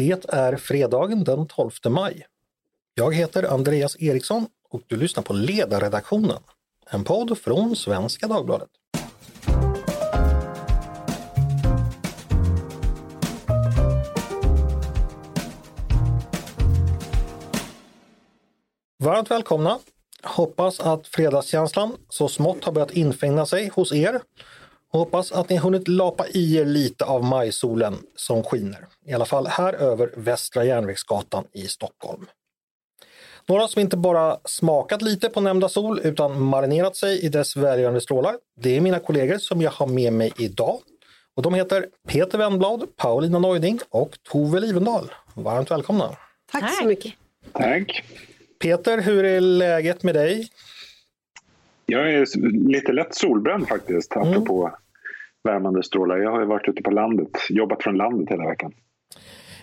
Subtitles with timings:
[0.00, 2.26] Det är fredagen den 12 maj.
[2.94, 6.42] Jag heter Andreas Eriksson och du lyssnar på Ledarredaktionen,
[6.90, 8.68] en podd från Svenska Dagbladet.
[19.02, 19.78] Varmt välkomna!
[20.22, 24.20] Hoppas att fredagskänslan så smått har börjat infinna sig hos er.
[24.92, 28.86] Hoppas att ni hunnit lapa i er lite av majsolen som skiner.
[29.06, 32.26] I alla fall här över Västra Järnvägsgatan i Stockholm.
[33.46, 38.00] Några som inte bara smakat lite på nämnda sol utan marinerat sig i dess välgörande
[38.00, 38.34] strålar.
[38.60, 40.78] Det är mina kollegor som jag har med mig idag.
[41.36, 45.12] Och de heter Peter Wennblad, Paulina Neuding och Tove Livendal.
[45.34, 46.16] Varmt välkomna!
[46.52, 47.12] Tack, så mycket!
[47.52, 48.04] Tack!
[48.62, 50.48] Peter, hur är läget med dig?
[51.86, 52.26] Jag är
[52.68, 54.44] lite lätt solbränd faktiskt, mm.
[55.44, 56.16] Värmande strålar.
[56.16, 58.72] Jag har varit ute på landet, jobbat från landet hela veckan.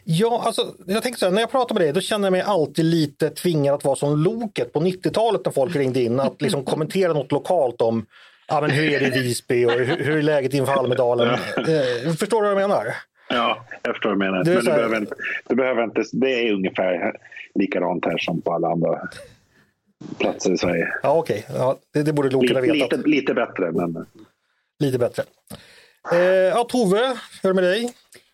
[0.03, 2.41] Ja, alltså, jag tänkte så här, när jag pratar med dig då känner jag mig
[2.41, 6.63] alltid lite tvingad att vara som Loket på 90-talet när folk ringde in, att liksom
[6.65, 8.05] kommentera något lokalt om
[8.47, 11.27] ja, men hur är det i Visby och hur, hur är läget inför Almedalen.
[11.29, 12.85] Eh, förstår du vad jag menar?
[13.29, 14.43] Ja, jag förstår vad du menar.
[14.43, 15.15] Det, men du behöver, inte,
[15.49, 17.13] du behöver inte, det är ungefär
[17.55, 18.99] likadant här som på alla andra
[20.19, 20.87] platser i Sverige.
[21.03, 21.57] Ja, Okej, okay.
[21.57, 22.91] ja, det, det borde Loken ha vetat.
[22.91, 24.05] Lite, lite bättre, men...
[24.79, 25.23] Lite bättre.
[26.11, 27.93] Eh, ja, Tove, hur är det med dig?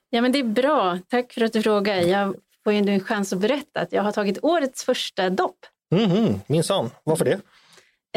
[0.10, 1.00] Ja, men det är bra.
[1.08, 1.96] Tack för att du frågar.
[1.96, 5.58] Jag får ju nu en chans att berätta att jag har tagit årets första dopp.
[5.96, 6.40] Mm -hmm.
[6.48, 6.90] Minsann.
[7.04, 7.42] Varför det?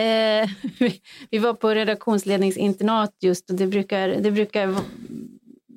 [0.02, 0.48] Eh,
[1.30, 4.74] vi var på redaktionsledningsinternat just och det brukar, det brukar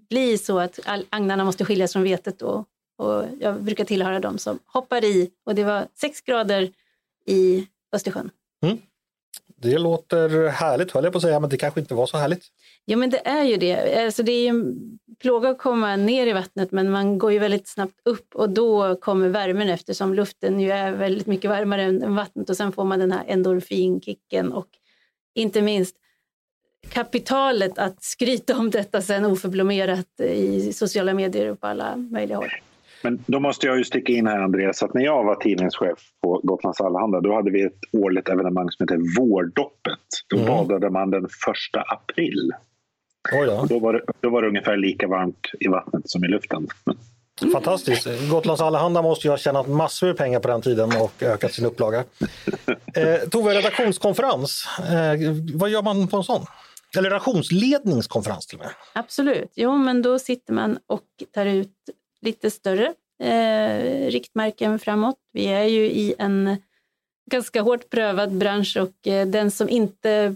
[0.10, 2.66] bli så att agnarna måste skiljas från vetet då.
[2.98, 6.72] Och jag brukar tillhöra dem som hoppar i och det var sex grader
[7.26, 8.30] i Östersjön.
[8.64, 8.78] Mm.
[9.62, 12.44] Det låter härligt höll jag på att säga, men det kanske inte var så härligt.
[12.86, 14.06] Ja, men det är ju det.
[14.06, 14.76] Alltså, det är ju en
[15.20, 18.96] plåga att komma ner i vattnet, men man går ju väldigt snabbt upp och då
[18.96, 23.00] kommer värmen eftersom luften ju är väldigt mycket varmare än vattnet och sen får man
[23.00, 24.68] den här endorfinkicken och
[25.36, 25.96] inte minst
[26.90, 32.50] kapitalet att skryta om detta sen oförblommerat i sociala medier och på alla möjliga håll.
[33.02, 36.42] Men då måste jag ju sticka in här Andreas, att när jag var tidningschef på
[36.44, 40.00] Gotlands Allehanda då hade vi ett årligt evenemang som heter Vårdoppet.
[40.30, 40.48] Då mm.
[40.48, 42.52] badade man den första april.
[43.34, 43.66] Oj då.
[43.70, 46.68] Då, var det, då var det ungefär lika varmt i vattnet som i luften.
[47.54, 48.08] Fantastiskt.
[48.32, 51.66] Gotlands Allehanda måste ju ha tjänat massor med pengar på den tiden och ökat sin
[51.66, 52.04] upplaga.
[52.96, 54.68] Eh, Tove, redaktionskonferens.
[54.80, 56.46] Eh, vad gör man på en sån?
[56.98, 58.74] Eller redaktionsledningskonferens till och med?
[58.94, 59.52] Absolut.
[59.56, 61.74] Jo, men då sitter man och tar ut
[62.22, 62.94] lite större
[63.24, 65.18] eh, riktmärken framåt.
[65.34, 66.58] Vi är ju i en
[67.32, 70.36] ganska hårt prövad bransch och eh, den som inte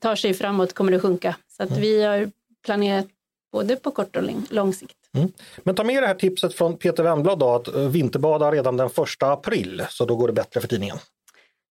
[0.00, 1.36] tar sig framåt kommer att sjunka.
[1.48, 1.82] Så att mm.
[1.82, 2.30] vi har
[2.64, 3.06] planerat
[3.52, 4.96] både på kort och lång sikt.
[5.14, 5.32] Mm.
[5.62, 8.90] Men ta med det här tipset från Peter Wennblad då, att eh, vinterbada redan den
[8.90, 10.98] första april, så då går det bättre för tidningen.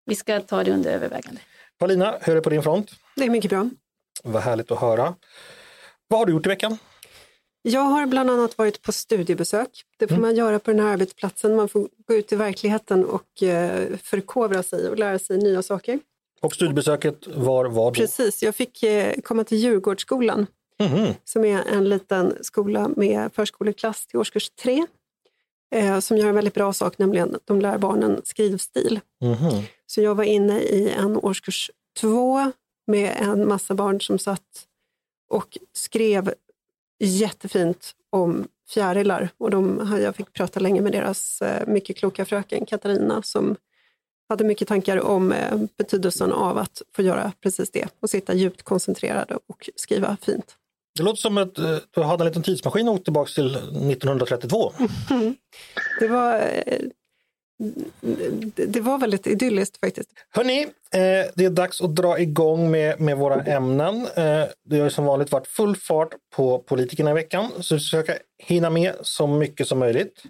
[0.06, 1.42] Vi ska ta det under övervägande.
[1.80, 2.92] Paulina, hur är det på din front?
[3.16, 3.70] Det är mycket bra.
[4.24, 5.16] Vad härligt att höra.
[6.08, 6.78] Vad har du gjort i veckan?
[7.68, 9.84] Jag har bland annat varit på studiebesök.
[9.98, 10.22] Det får mm.
[10.22, 11.56] man göra på den här arbetsplatsen.
[11.56, 16.00] Man får gå ut i verkligheten och eh, förkovra sig och lära sig nya saker.
[16.42, 18.02] Och studiebesöket var vad då?
[18.02, 20.48] Precis, jag fick eh, komma till Djurgårdsskolan
[20.80, 21.14] mm.
[21.24, 24.86] som är en liten skola med förskoleklass till årskurs tre
[25.76, 29.00] eh, som gör en väldigt bra sak, nämligen de lär barnen skrivstil.
[29.22, 29.64] Mm.
[29.86, 32.52] Så jag var inne i en årskurs två
[32.88, 34.68] med en massa barn som satt
[35.30, 36.34] och skrev
[37.00, 42.66] jättefint om fjärilar och de, jag fick prata länge med deras eh, mycket kloka fröken
[42.66, 43.56] Katarina som
[44.30, 48.64] hade mycket tankar om eh, betydelsen av att få göra precis det och sitta djupt
[48.64, 50.56] koncentrerade och skriva fint.
[50.98, 54.74] Det låter som att eh, du hade en liten tidsmaskin och åkte tillbaka till 1932.
[56.00, 56.44] det var
[58.54, 60.10] det var väldigt idylliskt faktiskt.
[60.30, 64.08] Hörni, eh, det är dags att dra igång med, med våra ämnen.
[64.16, 67.98] Eh, det har som vanligt varit full fart på politikerna i veckan, så vi ska
[67.98, 70.24] försöka hinna med så mycket som möjligt.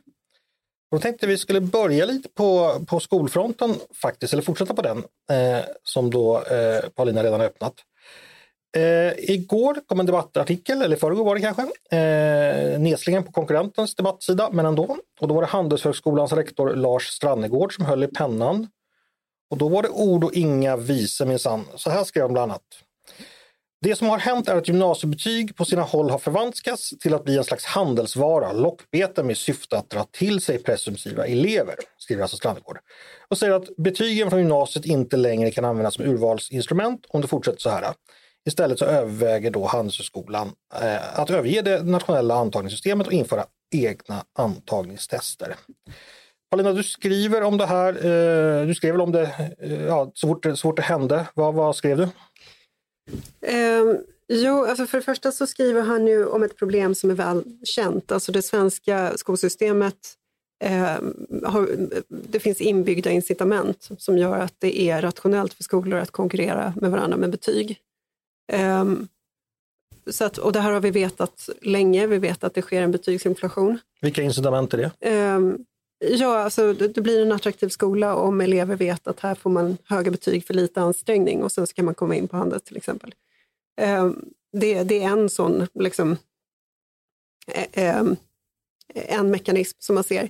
[0.91, 4.97] Då tänkte vi skulle börja lite på, på skolfronten faktiskt, eller fortsätta på den,
[5.31, 7.73] eh, som då eh, Paulina redan har öppnat.
[8.75, 11.61] Eh, igår kom en debattartikel, eller förrgår var det kanske,
[11.97, 14.97] eh, nedslingen på konkurrentens debattsida, men ändå.
[15.19, 18.67] Och då var det Handelshögskolans rektor Lars Strannegård som höll i pennan.
[19.49, 21.65] Och då var det ord och inga visor minsann.
[21.75, 22.61] Så här skrev han bland annat.
[23.81, 27.37] Det som har hänt är att gymnasiebetyg på sina håll har förvanskats till att bli
[27.37, 32.79] en slags handelsvara, lockbete med syfte att dra till sig presumtiva elever, skriver alltså Strannegård.
[33.27, 37.59] Och säger att betygen från gymnasiet inte längre kan användas som urvalsinstrument om det fortsätter
[37.59, 37.93] så här.
[38.47, 40.51] Istället så överväger då Handelshögskolan
[40.81, 43.45] eh, att överge det nationella antagningssystemet och införa
[43.75, 45.55] egna antagningstester.
[46.51, 47.93] Paulina, du skriver om det här.
[47.93, 51.27] Eh, du skrev väl om det eh, ja, så, fort, så fort det hände.
[51.33, 52.03] Vad, vad skrev du?
[53.53, 53.97] Um,
[54.27, 57.43] jo, alltså för det första så skriver han ju om ett problem som är väl
[57.63, 58.11] känt.
[58.11, 59.97] Alltså det svenska skolsystemet
[60.63, 60.97] eh,
[61.43, 66.73] har, det finns inbyggda incitament som gör att det är rationellt för skolor att konkurrera
[66.81, 67.81] med varandra med betyg.
[68.47, 68.85] Eh,
[70.07, 72.91] så att, och det här har vi vetat länge, vi vet att det sker en
[72.91, 73.79] betygsinflation.
[74.01, 75.09] Vilka incitament är det?
[75.09, 75.39] Eh,
[76.09, 79.77] ja, alltså det, det, blir en attraktiv skola om elever vet att här får man
[79.85, 83.15] höga betyg för lite ansträngning och sen ska man komma in på Handels till exempel.
[83.81, 86.17] Ehm, det, det, är en sån liksom,
[87.73, 88.15] ehm,
[88.93, 90.29] en mekanism som man ser.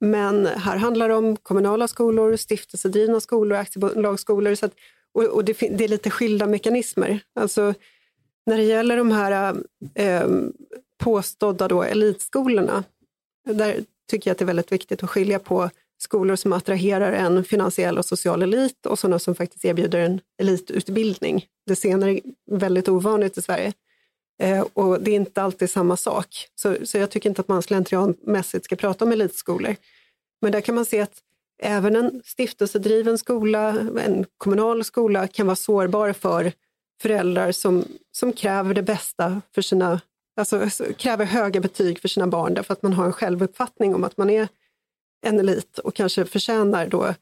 [0.00, 4.54] Men här handlar det om kommunala skolor, stiftelsedrivna skolor, aktiebolagsskolor.
[4.54, 4.74] Så att,
[5.14, 7.20] och, och det, det, är lite skilda mekanismer.
[7.34, 7.74] Alltså,
[8.46, 9.56] när det gäller de här
[9.94, 10.28] eh,
[10.98, 12.84] påstådda då elitskolorna,
[13.44, 17.44] där tycker jag att det är väldigt viktigt att skilja på skolor som attraherar en
[17.44, 21.46] finansiell och social elit och sådana som faktiskt erbjuder en elitutbildning.
[21.66, 22.20] Det senare är
[22.50, 23.72] väldigt ovanligt i Sverige.
[24.42, 26.48] Eh, och det är inte alltid samma sak.
[26.54, 29.76] Så, så jag tycker inte att man slentrianmässigt ska prata om elitskolor.
[30.40, 31.22] Men där kan man se att
[31.62, 33.68] även en stiftelsedriven skola,
[34.04, 36.52] en kommunal skola kan vara sårbar för
[37.02, 40.00] föräldrar som, som kräver det bästa för sina,
[40.36, 44.16] alltså kräver höga betyg för sina barn därför att man har en självuppfattning om att
[44.16, 44.48] man är
[45.26, 47.14] en elit och kanske förtjänar då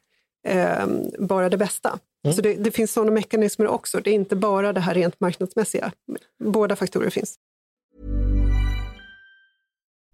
[0.49, 0.87] eh,
[1.19, 1.99] bara det bästa.
[2.25, 2.37] Mm.
[2.37, 4.00] Så det, det finns sådana mekanismer också.
[4.00, 5.93] Det är inte bara det här rent marknadsmässiga.
[6.44, 7.38] Båda faktorer finns.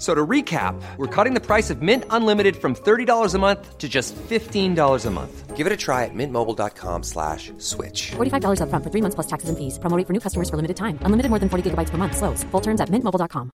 [0.00, 3.86] So to recap, we're cutting the price of Mint Unlimited from $30 a month to
[3.86, 5.56] just $15 a month.
[5.56, 8.12] Give it a try at mintmobile.com slash switch.
[8.12, 9.78] $45 up front for three months plus taxes and fees.
[9.78, 10.98] Promoting for new customers for limited time.
[11.02, 12.16] Unlimited more than 40 gigabytes per month.
[12.16, 12.44] Slows.
[12.44, 13.50] Full terms at mintmobile.com.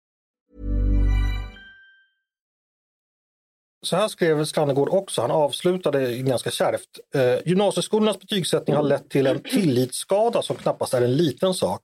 [3.84, 5.20] Så här skrev Strannegård också.
[5.20, 7.00] Han avslutade ganska kärvt.
[7.14, 11.82] Eh, gymnasieskolornas betygssättning har lett till en tillitsskada som knappast är en liten sak.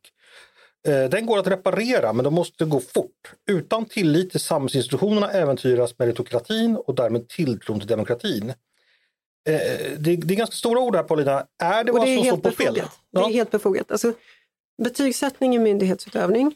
[0.87, 3.35] Eh, den går att reparera men det måste gå fort.
[3.51, 8.49] Utan tillit till samhällsinstitutionerna äventyras meritokratin och därmed tilltron till demokratin.
[9.49, 9.55] Eh,
[9.99, 11.47] det, det är ganska stora ord här Paulina.
[11.63, 12.83] Är det och vad som står på spel?
[13.13, 13.93] Det är helt befogat.
[13.93, 14.13] Alltså,
[14.83, 16.55] betygssättning är myndighetsutövning.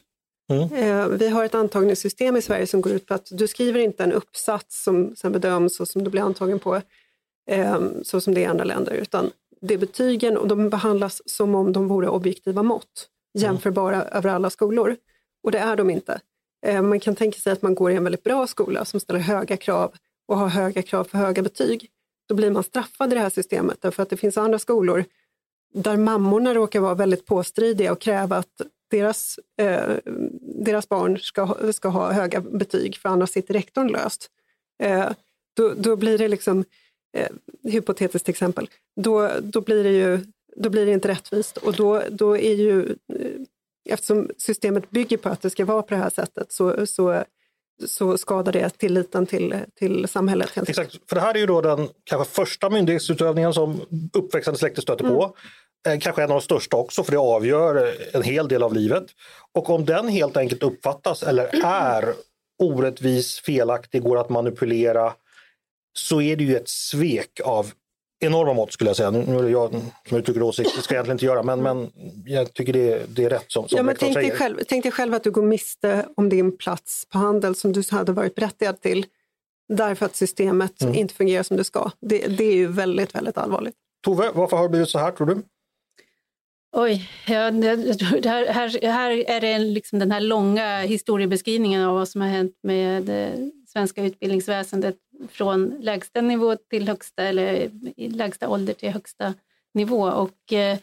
[0.51, 0.73] Mm.
[0.73, 4.03] Eh, vi har ett antagningssystem i Sverige som går ut på att du skriver inte
[4.03, 6.81] en uppsats som sen bedöms och som du blir antagen på,
[8.03, 9.31] så som det är i andra länder, utan
[9.61, 14.07] det är betygen och de behandlas som om de vore objektiva mått jämförbara mm.
[14.17, 14.95] över alla skolor.
[15.43, 16.21] Och det är de inte.
[16.65, 19.19] Eh, man kan tänka sig att man går i en väldigt bra skola som ställer
[19.19, 19.93] höga krav
[20.27, 21.89] och har höga krav för höga betyg.
[22.27, 25.05] Då blir man straffad i det här systemet därför att det finns andra skolor
[25.73, 29.95] där mammorna råkar vara väldigt påstridiga och kräva att deras, eh,
[30.41, 34.29] deras barn ska, ska ha höga betyg för annars sitter rektorn löst.
[34.83, 35.11] Eh,
[35.53, 36.65] då, då blir det liksom,
[37.17, 37.29] eh,
[37.63, 40.19] hypotetiskt exempel, då, då blir det ju
[40.55, 43.41] då blir det inte rättvist och då, då är ju, eh,
[43.89, 47.23] eftersom systemet bygger på att det ska vara på det här sättet så, så,
[47.87, 50.51] så skadar det tilliten till, till samhället.
[50.67, 53.81] Exakt, för det här är ju då den kanske första myndighetsutövningen som
[54.13, 55.15] uppväxande släkte stöter mm.
[55.15, 55.35] på.
[55.87, 59.05] Eh, kanske en av de största också, för det avgör en hel del av livet.
[59.51, 62.13] Och om den helt enkelt uppfattas eller är
[62.63, 65.13] orättvis, felaktig, går att manipulera,
[65.93, 67.71] så är det ju ett svek av
[68.23, 69.11] enorma mått skulle jag säga.
[69.11, 69.71] Nu är det jag
[70.09, 71.91] som uttrycker åsikt, det ska jag egentligen inte göra, men, men
[72.25, 74.83] jag tycker det, är, det är rätt som, som ja, men tänk dig, själv, tänk
[74.83, 78.35] dig själv att du går miste om din plats på Handel som du hade varit
[78.35, 79.05] berättigad till
[79.69, 80.95] därför att systemet mm.
[80.95, 81.91] inte fungerar som det ska.
[81.99, 83.75] Det, det är ju väldigt, väldigt allvarligt.
[84.03, 85.41] Tove, varför har det blivit så här tror du?
[86.75, 87.67] Oj, ja, det,
[88.25, 92.59] här, här, här är det liksom den här långa historiebeskrivningen av vad som har hänt
[92.63, 94.95] med det svenska utbildningsväsendet
[95.27, 99.33] från lägsta nivå till högsta eller lägsta ålder till högsta
[99.73, 100.03] nivå.
[100.03, 100.77] Och eh,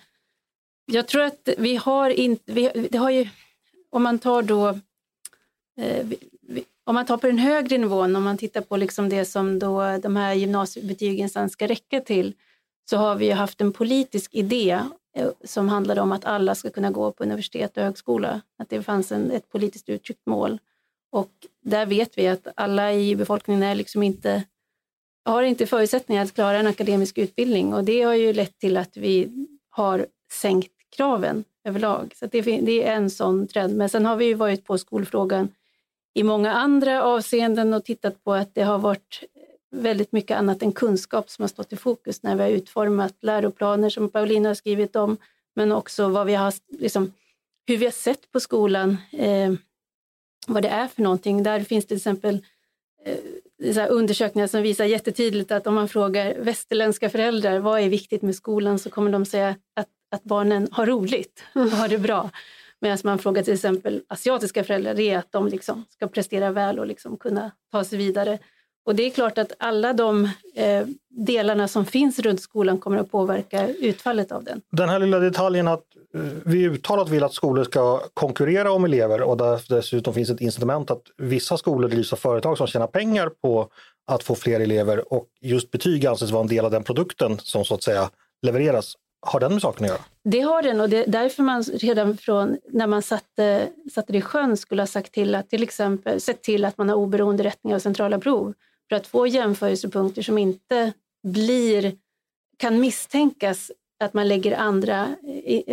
[0.86, 3.28] jag tror att vi har inte, vi, det har ju,
[3.90, 4.68] om man tar då,
[5.80, 6.06] eh,
[6.40, 9.58] vi, om man tar på den högre nivån, om man tittar på liksom det som
[9.58, 12.34] då de här gymnasiebetygen sen ska räcka till,
[12.90, 14.80] så har vi haft en politisk idé
[15.16, 18.40] eh, som handlade om att alla ska kunna gå på universitet och högskola.
[18.58, 20.58] Att det fanns en, ett politiskt uttryckt mål.
[21.10, 21.30] Och
[21.62, 24.44] där vet vi att alla i befolkningen är liksom inte,
[25.24, 28.96] har inte förutsättningar att klara en akademisk utbildning och det har ju lett till att
[28.96, 32.12] vi har sänkt kraven överlag.
[32.16, 33.76] Så det, det, är en sån trend.
[33.76, 35.48] Men sen har vi ju varit på skolfrågan
[36.14, 39.24] i många andra avseenden och tittat på att det har varit
[39.70, 43.90] väldigt mycket annat än kunskap som har stått i fokus när vi har utformat läroplaner
[43.90, 45.16] som Paulina har skrivit om,
[45.54, 47.12] men också vad vi har, liksom,
[47.66, 49.52] hur vi har sett på skolan, eh,
[50.46, 51.42] vad det är för någonting.
[51.42, 52.44] Där finns det till exempel
[53.04, 58.34] eh, undersökningar som visar jättetydligt att om man frågar västerländska föräldrar vad är viktigt med
[58.34, 62.30] skolan så kommer de säga att, att barnen har roligt och har det bra.
[62.80, 66.78] Medan man frågar till exempel asiatiska föräldrar, det är att de liksom ska prestera väl
[66.78, 68.38] och liksom kunna ta sig vidare.
[68.84, 73.10] Och det är klart att alla de eh, delarna som finns runt skolan kommer att
[73.10, 74.62] påverka utfallet av den.
[74.70, 75.84] Den här lilla detaljen att
[76.44, 80.90] vi uttalat vill att skolor ska konkurrera om elever och där dessutom finns ett incitament
[80.90, 83.68] att vissa skolor drivs av företag som tjänar pengar på
[84.06, 87.64] att få fler elever och just betyg anses vara en del av den produkten som
[87.64, 88.10] så att säga
[88.42, 88.94] levereras.
[89.26, 90.00] Har den med saken att göra?
[90.24, 94.18] Det har den och det är därför man redan från när man satte, satte det
[94.18, 97.44] i sjön skulle ha sagt till att till exempel sett till att man har oberoende
[97.44, 98.54] rättning av centrala prov
[98.88, 101.96] för att få jämförelsepunkter som inte blir,
[102.58, 105.14] kan misstänkas att man lägger andra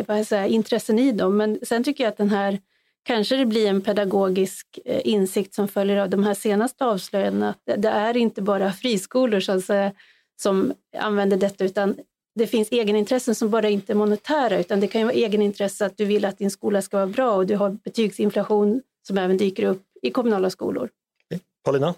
[0.08, 1.38] vad säga, intressen i dem.
[1.38, 2.60] Men sen tycker jag att den här,
[3.04, 7.50] kanske det blir en pedagogisk eh, insikt som följer av de här senaste avslöjandena.
[7.50, 9.92] Att det är inte bara friskolor så att säga,
[10.42, 11.96] som använder detta utan
[12.36, 15.98] det finns egenintressen som bara inte är monetära utan det kan ju vara egenintresse att
[15.98, 19.64] du vill att din skola ska vara bra och du har betygsinflation som även dyker
[19.64, 20.90] upp i kommunala skolor.
[21.64, 21.94] Paulina?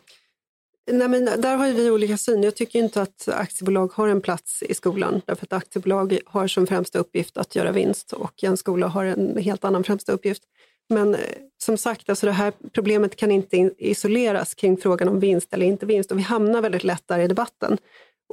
[0.91, 2.43] Nej, men där har vi olika syn.
[2.43, 6.67] Jag tycker inte att aktiebolag har en plats i skolan därför att aktiebolag har som
[6.67, 10.43] främsta uppgift att göra vinst och en skola har en helt annan främsta uppgift.
[10.89, 11.21] Men eh,
[11.57, 15.85] som sagt, alltså det här problemet kan inte isoleras kring frågan om vinst eller inte
[15.85, 17.77] vinst och vi hamnar väldigt lätt där i debatten.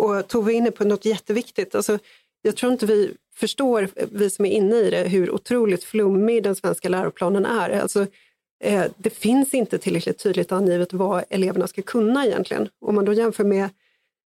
[0.00, 1.74] Och Tove är inne på något jätteviktigt.
[1.74, 1.98] Alltså,
[2.42, 6.42] jag tror inte vi förstår, eh, vi som är inne i det, hur otroligt flummig
[6.42, 7.80] den svenska läroplanen är.
[7.80, 8.06] Alltså,
[8.64, 12.68] Eh, det finns inte tillräckligt tydligt angivet vad eleverna ska kunna egentligen.
[12.80, 13.68] Om man då jämför med,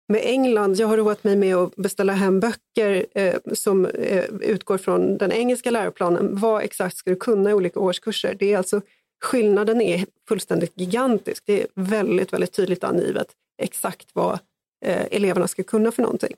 [0.08, 4.78] med England, jag har roat mig med att beställa hem böcker eh, som eh, utgår
[4.78, 6.40] från den engelska läroplanen.
[6.40, 8.36] Vad exakt ska du kunna i olika årskurser?
[8.40, 8.82] Det är alltså,
[9.24, 11.44] skillnaden är fullständigt gigantisk.
[11.46, 13.28] Det är väldigt, väldigt tydligt angivet
[13.62, 14.40] exakt vad
[14.86, 16.36] eh, eleverna ska kunna för någonting.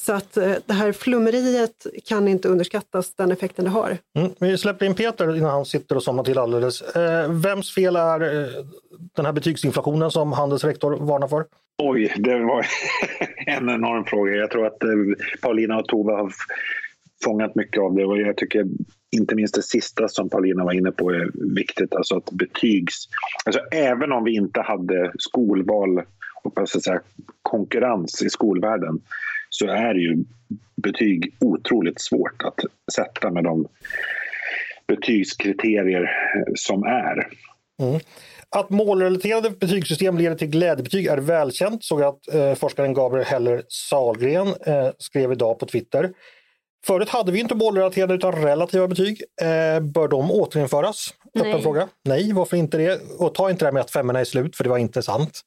[0.00, 3.98] Så att eh, det här flummeriet kan inte underskattas, den effekten det har.
[4.18, 4.30] Mm.
[4.40, 6.82] Vi släpper in Peter innan han sitter och somnar till alldeles.
[6.82, 8.64] Eh, vems fel är eh,
[9.16, 11.44] den här betygsinflationen som handelsrektor varnar för?
[11.82, 12.66] Oj, det var
[13.46, 14.32] en enorm fråga.
[14.32, 14.78] Jag tror att
[15.42, 16.32] Paulina och Tove har
[17.24, 18.64] fångat mycket av det och jag tycker
[19.10, 21.94] inte minst det sista som Paulina var inne på är viktigt.
[21.94, 22.96] Alltså att betygs...
[23.44, 26.02] Alltså även om vi inte hade skolval
[26.42, 27.00] och säga,
[27.42, 29.00] konkurrens i skolvärlden
[29.50, 30.24] så är ju
[30.82, 32.60] betyg otroligt svårt att
[32.92, 33.68] sätta med de
[34.88, 36.10] betygskriterier
[36.54, 37.28] som är.
[37.82, 38.00] Mm.
[38.56, 44.46] Att målrelaterade betygssystem leder till glädjebetyg är välkänt, såg att eh, forskaren Gabriel Heller Salgren
[44.46, 46.10] eh, skrev idag på Twitter.
[46.86, 49.22] Förut hade vi inte målrelaterade utan relativa betyg.
[49.42, 51.14] Eh, bör de återinföras?
[51.34, 51.62] Öppen Nej.
[51.62, 51.88] fråga.
[52.04, 53.00] Nej, varför inte det?
[53.18, 55.40] Och ta inte det här med att femmorna är slut, för det var inte sant.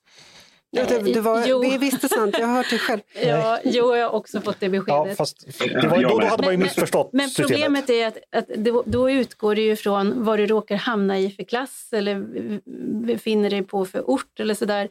[0.75, 1.62] Ja, det, det, var, Jo.
[1.62, 3.01] det är visst och sant, jag har hört det själv.
[3.25, 5.08] Ja, jo, jag har också fått det beskedet.
[5.10, 7.51] Ja, fast det var, då, då hade man ju missförstått Men systemet.
[7.51, 11.30] problemet är att, att då, då utgår det ju från vad du råkar hamna i
[11.32, 12.25] för klass eller
[13.06, 14.89] befinner dig på för ort eller sådär.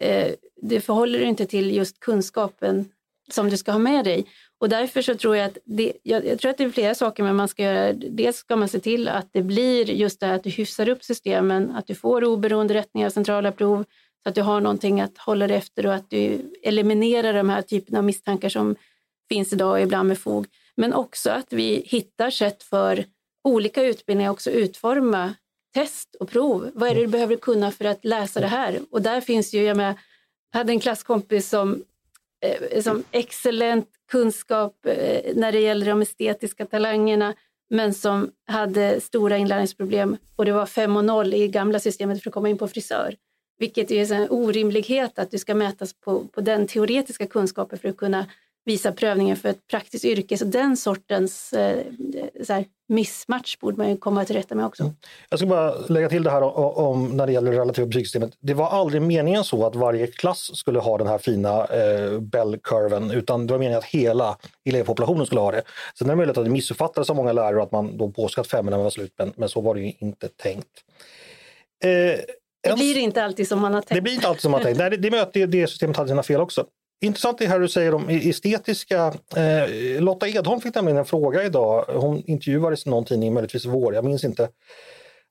[0.00, 0.28] Eh,
[0.62, 2.88] det förhåller dig inte till just kunskapen
[3.30, 4.26] som du ska ha med dig.
[4.60, 7.22] Och därför så tror jag att det, jag, jag tror att det är flera saker
[7.22, 7.92] men man ska göra.
[7.92, 11.04] Dels ska man se till att det blir just det här att du hyfsar upp
[11.04, 13.84] systemen, att du får oberoende rättningar av centrala prov,
[14.22, 17.62] så att du har någonting att hålla dig efter och att du eliminerar de här
[17.62, 18.76] typerna av misstankar som
[19.28, 20.46] finns idag och ibland med fog.
[20.76, 23.04] Men också att vi hittar sätt för
[23.44, 25.34] olika utbildningar också utforma
[25.74, 26.70] test och prov.
[26.74, 28.80] Vad är det du behöver kunna för att läsa det här?
[28.90, 29.94] Och där finns ju, jag med,
[30.52, 31.84] hade en klasskompis som,
[32.44, 37.34] eh, som excellent kunskap eh, när det gäller de estetiska talangerna
[37.70, 42.30] men som hade stora inlärningsproblem och det var 5 och 0 i gamla systemet för
[42.30, 43.16] att komma in på frisör.
[43.60, 47.96] Vilket är en orimlighet att du ska mätas på, på den teoretiska kunskapen för att
[47.96, 48.26] kunna
[48.64, 50.38] visa prövningen för ett praktiskt yrke.
[50.38, 51.78] Så den sortens eh,
[52.42, 54.82] så här, missmatch borde man ju komma till rätta med också.
[54.82, 54.94] Mm.
[55.30, 58.32] Jag ska bara lägga till det här om, om när det gäller det relativa betygssystemet.
[58.40, 63.10] Det var aldrig meningen så att varje klass skulle ha den här fina eh, bell-curven
[63.10, 65.62] utan det var meningen att hela elevpopulationen skulle ha det.
[65.98, 68.42] Sen är det möjligt att det missuppfattades av många lärare och att man då påstod
[68.42, 70.84] att femmorna var slut men, men så var det ju inte tänkt.
[71.84, 72.20] Eh,
[72.62, 73.94] det blir inte alltid som man har tänkt.
[73.94, 74.78] det blir inte alltid som man tänkt.
[74.78, 74.96] Nej, det,
[75.32, 76.64] det, det systemet hade sina fel också.
[77.00, 79.14] intressant det här du säger om estetiska.
[79.36, 81.84] Eh, Lotta Edholm fick nämligen en fråga idag.
[81.88, 84.48] Hon intervjuades i någon tidning, möjligtvis Vår, jag minns inte.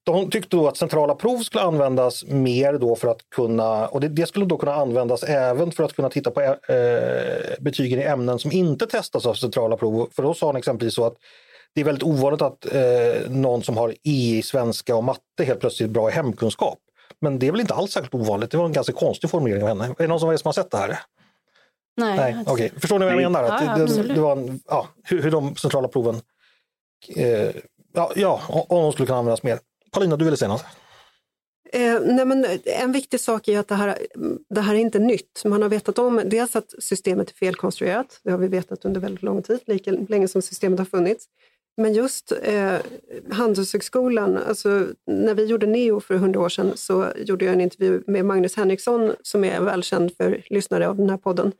[0.05, 4.07] De tyckte då att centrala prov skulle användas mer då för att kunna, och det,
[4.07, 6.55] det skulle då kunna användas även för att kunna titta på eh,
[7.59, 10.09] betygen i ämnen som inte testas av centrala prov.
[10.15, 11.15] För då sa hon exempelvis så att
[11.75, 15.59] det är väldigt ovanligt att eh, någon som har E i svenska och matte helt
[15.59, 16.79] plötsligt är bra i hemkunskap.
[17.21, 18.51] Men det är väl inte alls särskilt ovanligt.
[18.51, 19.85] Det var en ganska konstig formulering av henne.
[19.85, 20.99] Är det någon som, som har sett det här?
[21.97, 22.17] Nej.
[22.17, 22.69] Nej, okay.
[22.69, 23.43] Förstår ni vad jag menar?
[23.43, 26.21] Ja, det, det, det, var en, ja, hur, hur de centrala proven,
[27.15, 27.51] eh,
[27.93, 29.59] ja, ja, om de skulle kunna användas mer.
[29.91, 30.65] Paulina, du ville säga något?
[31.71, 33.97] Eh, nej men en viktig sak är att det här,
[34.49, 35.41] det här är inte nytt.
[35.45, 39.23] Man har vetat om dels att systemet är felkonstruerat, det har vi vetat under väldigt
[39.23, 41.25] lång tid, lika länge som systemet har funnits.
[41.77, 42.77] Men just eh,
[43.31, 48.03] Handelshögskolan, alltså när vi gjorde NEO för hundra år sedan så gjorde jag en intervju
[48.07, 51.51] med Magnus Henriksson som är välkänd för lyssnare av den här podden,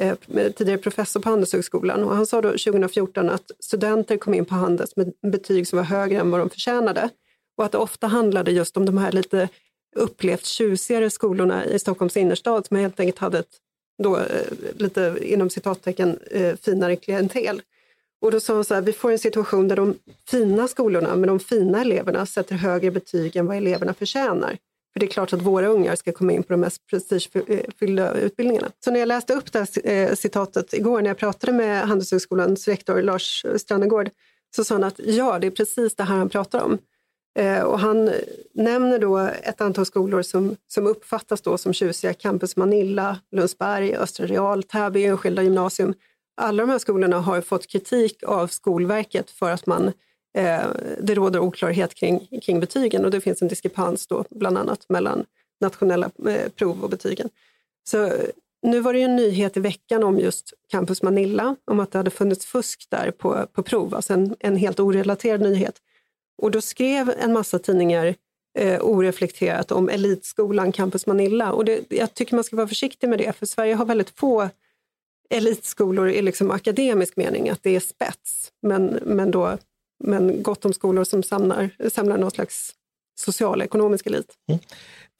[0.00, 0.16] eh,
[0.56, 2.04] tidigare professor på Handelshögskolan.
[2.04, 5.84] Och han sa då 2014 att studenter kom in på Handels med betyg som var
[5.84, 7.10] högre än vad de förtjänade.
[7.56, 9.48] Och att det ofta handlade just om de här lite
[9.96, 13.60] upplevt tjusigare skolorna i Stockholms innerstad som helt enkelt hade ett
[14.02, 17.62] då, eh, lite inom citattecken eh, finare klientel.
[18.26, 19.94] Och då sa hon så här, vi får en situation där de
[20.28, 24.58] fina skolorna med de fina eleverna sätter högre betyg än vad eleverna förtjänar.
[24.92, 28.70] För det är klart att våra ungar ska komma in på de mest prestigefyllda utbildningarna.
[28.84, 32.68] Så när jag läste upp det här eh, citatet igår när jag pratade med Handelshögskolans
[32.68, 34.10] rektor Lars Strannegård
[34.56, 36.78] så sa han att ja, det är precis det här han pratar om.
[37.38, 38.10] Eh, och han
[38.54, 42.14] nämner då ett antal skolor som, som uppfattas då som tjusiga.
[42.14, 45.94] Campus Manilla, Lundsberg, Östra Real, Täby enskilda gymnasium.
[46.36, 49.86] Alla de här skolorna har fått kritik av Skolverket för att man,
[50.38, 50.66] eh,
[51.00, 55.24] det råder oklarhet kring, kring betygen och det finns en diskrepans då bland annat mellan
[55.60, 57.30] nationella eh, prov och betygen.
[57.88, 58.12] Så
[58.62, 62.10] nu var det en nyhet i veckan om just Campus Manilla, om att det hade
[62.10, 65.80] funnits fusk där på, på prov, alltså en, en helt orelaterad nyhet.
[66.42, 68.14] Och då skrev en massa tidningar
[68.58, 71.52] eh, oreflekterat om elitskolan Campus Manilla.
[71.52, 74.48] Och det, jag tycker man ska vara försiktig med det, för Sverige har väldigt få
[75.30, 78.50] elitskolor i liksom akademisk mening, att det är spets.
[78.62, 79.58] Men, men, då,
[80.04, 82.72] men gott om skolor som samlar, samlar någon slags
[83.20, 84.34] social elit.
[84.48, 84.60] Mm.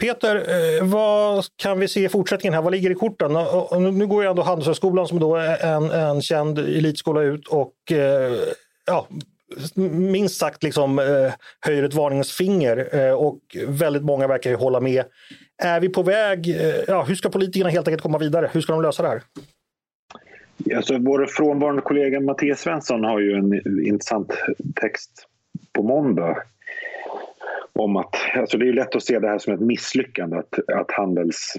[0.00, 2.62] Peter, eh, vad kan vi se i fortsättningen här?
[2.62, 3.32] Vad ligger i korten?
[3.94, 8.38] Nu går ju ändå Handelshögskolan som då är en, en känd elitskola ut och eh,
[8.86, 9.06] ja,
[9.90, 15.04] minst sagt liksom, eh, höjer ett varningens finger och väldigt många verkar ju hålla med.
[15.62, 16.46] Är vi på väg?
[16.88, 18.50] Ja, hur ska politikerna helt enkelt komma vidare?
[18.52, 19.22] Hur ska de lösa det här?
[20.76, 23.54] Alltså, vår frånvarande kollega Mattias Svensson har ju en
[23.86, 24.32] intressant
[24.80, 25.26] text
[25.72, 26.42] på måndag
[27.72, 30.90] om att alltså det är lätt att se det här som ett misslyckande att, att
[30.90, 31.52] Handels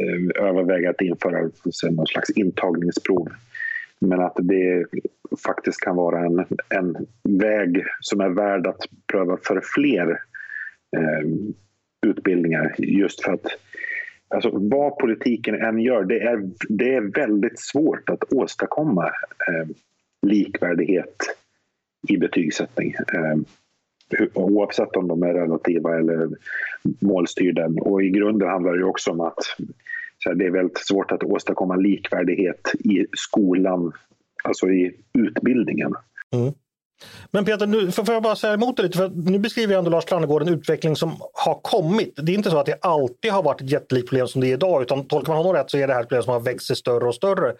[0.00, 1.50] eh, överväger att införa
[1.90, 3.28] någon slags intagningsprov
[3.98, 4.86] men att det
[5.46, 7.06] faktiskt kan vara en, en
[7.38, 10.10] väg som är värd att pröva för fler
[10.96, 11.28] eh,
[12.06, 12.74] utbildningar.
[12.78, 13.46] Just för att
[14.28, 19.04] alltså, vad politiken än gör, det är, det är väldigt svårt att åstadkomma
[19.48, 19.68] eh,
[20.22, 21.16] likvärdighet
[22.08, 22.94] i betygssättning.
[23.12, 23.38] Eh,
[24.34, 26.28] oavsett om de är relativa eller
[27.00, 27.66] målstyrda.
[27.80, 29.38] Och i grunden handlar det också om att
[30.18, 33.92] så det är väldigt svårt att åstadkomma likvärdighet i skolan,
[34.44, 35.94] alltså i utbildningen.
[36.32, 36.52] Mm.
[37.30, 40.04] Men Peter, nu får jag bara säga emot dig lite, för nu beskriver ändå Lars
[40.04, 42.14] Strannegård en utveckling som har kommit.
[42.16, 44.52] Det är inte så att det alltid har varit ett jättelikt problem som det är
[44.52, 46.66] idag, utan tolkar man honom rätt så är det här ett problem som har växt
[46.66, 47.54] sig större och större.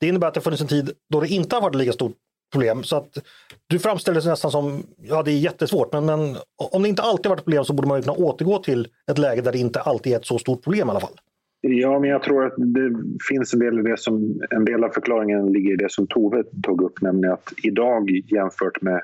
[0.00, 2.16] Det innebär att det funnits en tid då det inte har varit ett lika stort
[2.52, 2.84] problem.
[2.84, 3.18] Så att
[3.66, 7.26] du framställer det nästan som, ja det är jättesvårt, men, men om det inte alltid
[7.26, 10.12] varit ett problem så borde man kunna återgå till ett läge där det inte alltid
[10.12, 11.20] är ett så stort problem i alla fall.
[11.64, 12.94] Ja, men jag tror att det
[13.28, 16.44] finns en del i det som, en del av förklaringen ligger i det som Tove
[16.62, 19.02] tog upp, nämligen att idag jämfört med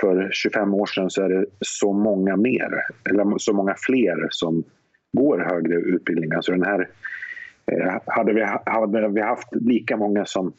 [0.00, 2.70] för 25 år sedan så är det så många mer,
[3.10, 4.64] eller så många fler som
[5.12, 6.40] går högre utbildningar.
[6.40, 6.88] Så den här,
[7.72, 10.52] eh, hade, vi, hade vi haft lika många som,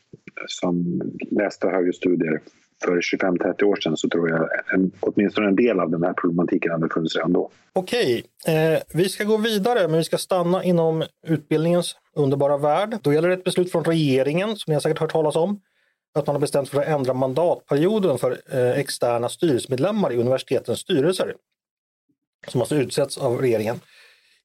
[0.47, 2.41] som läste högre studier
[2.83, 6.71] för 25-30 år sedan så tror jag en, åtminstone en del av den här problematiken
[6.71, 7.49] hade funnits redan då.
[7.73, 12.97] Okej, eh, vi ska gå vidare men vi ska stanna inom utbildningens underbara värld.
[13.01, 15.61] Då gäller det ett beslut från regeringen som ni har säkert hört talas om.
[16.15, 21.35] Att man har bestämt för att ändra mandatperioden för eh, externa styrelsemedlemmar i universitetens styrelser.
[22.47, 23.79] Som alltså utsätts av regeringen.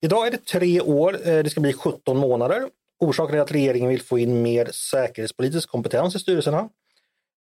[0.01, 2.69] Idag är det tre år, eh, det ska bli 17 månader.
[3.01, 6.69] Orsaken är att regeringen vill få in mer säkerhetspolitisk kompetens i styrelserna.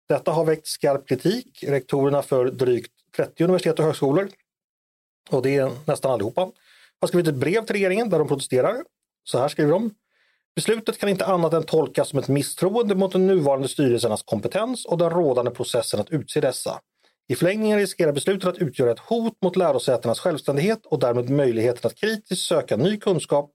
[0.10, 1.64] Detta har väckt skarp kritik.
[1.68, 4.30] Rektorerna för drygt 30 universitet och högskolor,
[5.30, 6.52] och det är nästan allihopa,
[7.02, 8.84] har skrivit ett brev till regeringen där de protesterar.
[9.24, 9.96] Så här skriver de.
[10.56, 14.98] Beslutet kan inte annat än tolkas som ett misstroende mot de nuvarande styrelsernas kompetens och
[14.98, 16.80] den rådande processen att utse dessa.
[17.28, 21.96] I förlängningen riskerar beslutet att utgöra ett hot mot lärosätenas självständighet och därmed möjligheten att
[21.96, 23.52] kritiskt söka ny kunskap,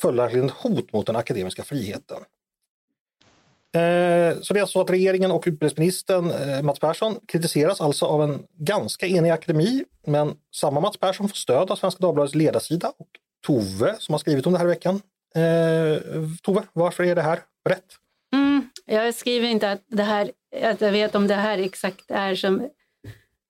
[0.00, 2.18] följaktligen ett hot mot den akademiska friheten.
[3.74, 8.22] Eh, så det är så att regeringen och utbildningsministern eh, Mats Persson kritiseras alltså av
[8.22, 13.08] en ganska enig akademi, men samma Mats Persson får stöd av Svenska Dagbladets ledarsida och
[13.46, 15.02] Tove som har skrivit om det här i veckan.
[15.34, 16.02] Eh,
[16.42, 17.84] Tove, varför är det här rätt?
[18.32, 22.34] Mm, jag skriver inte att, det här, att jag vet om det här exakt är
[22.34, 22.68] som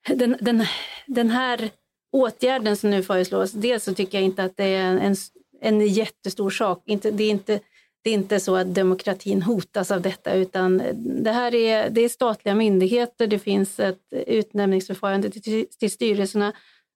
[0.08, 0.66] den, den,
[1.06, 1.70] den här
[2.12, 3.52] åtgärden som nu föreslås.
[3.52, 5.16] Dels så tycker jag inte att det är en, en,
[5.60, 6.82] en jättestor sak.
[6.86, 7.60] Inte, det är inte
[8.02, 10.82] det är inte så att demokratin hotas av detta utan
[11.24, 16.52] det här är, det är statliga myndigheter, det finns ett utnämningsförfarande till, till styrelserna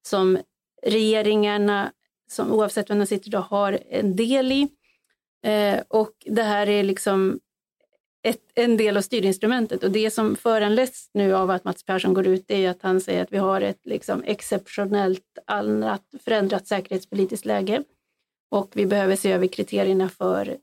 [0.09, 0.38] som
[0.87, 1.93] regeringarna,
[2.31, 4.69] som, oavsett vem de sitter då, har en del i.
[5.47, 7.40] Eh, och det här är liksom
[8.23, 12.27] ett, en del av styrinstrumentet och det som föranleds nu av att Mats Persson går
[12.27, 17.83] ut är att han säger att vi har ett liksom exceptionellt annat förändrat säkerhetspolitiskt läge
[18.51, 20.59] och vi behöver se över kriterierna för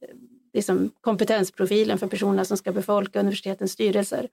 [0.53, 4.29] liksom, kompetensprofilen för personerna som ska befolka universitetens styrelser.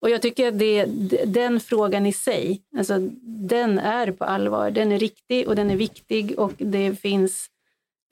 [0.00, 0.84] Och jag tycker att det,
[1.26, 4.70] den frågan i sig, alltså, den är på allvar.
[4.70, 7.46] Den är riktig och den är viktig och det finns,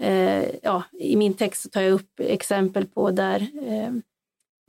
[0.03, 3.93] eh, ja, i min text tar jag upp exempel på där eh,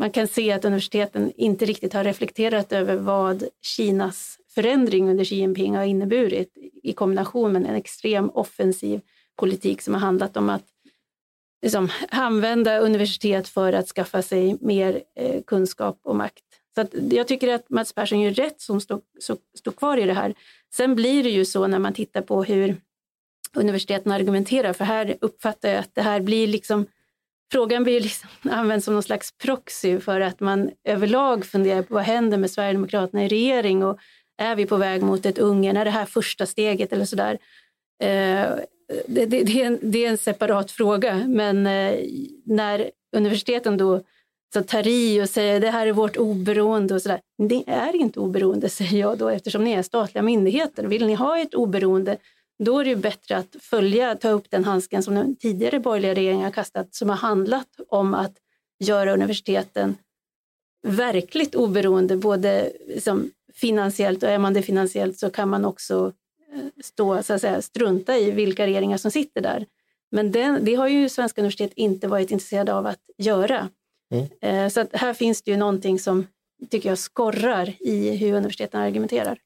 [0.01, 5.35] man kan se att universiteten inte riktigt har reflekterat över vad Kinas förändring under Xi
[5.35, 9.01] Jinping har inneburit i kombination med en extrem offensiv
[9.35, 10.63] politik som har handlat om att
[11.61, 16.43] liksom, använda universitet för att skaffa sig mer eh, kunskap och makt.
[16.75, 20.33] Så jag tycker att Mats Persson gör rätt som står, kvar i det här.
[20.73, 22.75] Sen blir det ju så när man tittar på hur
[23.53, 26.85] universiteten argumenterar, för här uppfattar jag att det här blir liksom
[27.51, 32.03] Frågan blir liksom använd som någon slags proxy för att man överlag funderar på vad
[32.03, 33.99] händer med Sverigedemokraterna i regering och
[34.37, 37.37] är vi på väg mot ett Ungern, är det här första steget eller sådär?
[38.03, 38.49] Eh,
[39.07, 41.99] det, det, det, är en, det är en separat fråga, men eh,
[42.43, 44.01] när universiteten då
[44.53, 47.21] så tar i och säger det här är vårt oberoende och sådär.
[47.37, 50.83] Det är inte oberoende säger jag då eftersom ni är statliga myndigheter.
[50.83, 52.17] Vill ni ha ett oberoende
[52.63, 56.43] då är det bättre att följa, ta upp den handsken som den tidigare borgerliga regeringen
[56.43, 58.33] har kastat som har handlat om att
[58.79, 59.95] göra universiteten
[60.87, 66.13] verkligt oberoende, både liksom finansiellt och är man det finansiellt så kan man också
[66.83, 69.65] stå, så att säga, strunta i vilka regeringar som sitter där.
[70.11, 73.69] Men den, det har ju svenska universitet inte varit intresserade av att göra.
[74.11, 74.27] Mm.
[74.41, 76.27] Eh, så att här finns det ju någonting som
[76.69, 79.37] tycker jag skorrar i hur universiteten argumenterar.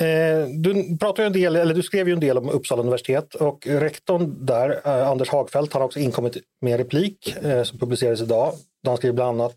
[0.00, 3.66] Eh, du, pratar en del, eller du skrev ju en del om Uppsala universitet och
[3.66, 8.52] rektorn där, eh, Anders Hagfeldt, har också inkommit med en replik som publicerades idag.
[8.86, 9.56] Han skriver bland annat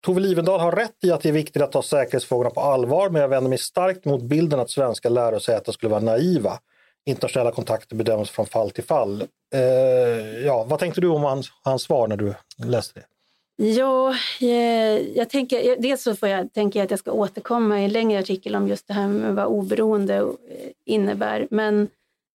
[0.00, 3.22] Tove Livendal har rätt i att det är viktigt att ta säkerhetsfrågorna på allvar, men
[3.22, 6.58] jag vänder mig starkt mot bilden att svenska lärosäten skulle vara naiva.
[7.06, 9.22] Internationella kontakter bedöms från fall till fall.
[9.54, 9.60] Eh,
[10.46, 12.34] ja, vad tänkte du om hans, hans svar när du
[12.64, 13.06] läste det?
[13.64, 17.80] Ja, jag, jag tänker, eh, dels så får jag, tänker jag att jag ska återkomma
[17.80, 20.24] i en längre artikel om just det här med vad oberoende eh,
[20.86, 21.48] innebär.
[21.50, 21.88] Men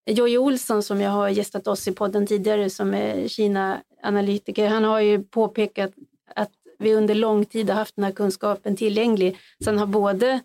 [0.10, 5.00] Jojje Olsson som jag har gästat oss i podden tidigare som är Kina-analytiker, han har
[5.00, 5.92] ju påpekat
[6.36, 6.52] att
[6.84, 9.38] vi under lång tid har haft den här kunskapen tillgänglig.
[9.64, 10.40] Sen har både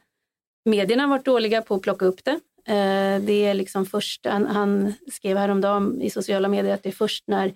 [0.64, 2.40] medierna varit dåliga på att plocka upp det.
[2.68, 6.92] Eh, det är liksom först, han, han skrev häromdagen i sociala medier att det är
[6.92, 7.52] först när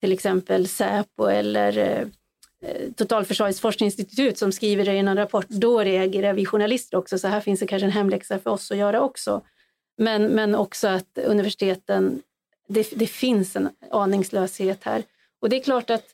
[0.00, 2.06] till exempel Säpo eller eh,
[2.70, 7.18] eh, Totalförsvarets forskningsinstitut som skriver det i en rapport, då reagerar vi journalister också.
[7.18, 9.42] Så här finns det kanske en hemläxa för oss att göra också.
[9.98, 12.22] Men, men också att universiteten,
[12.68, 15.02] det, det finns en aningslöshet här.
[15.40, 16.04] Och det är klart att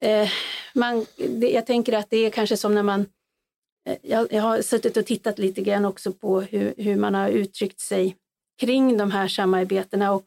[0.00, 0.28] eh,
[0.74, 3.06] man, det, jag tänker att det är kanske som när man
[3.88, 7.28] eh, jag, jag, har suttit och tittat lite grann också på hur, hur man har
[7.28, 8.16] uttryckt sig
[8.60, 10.24] kring de här samarbetena och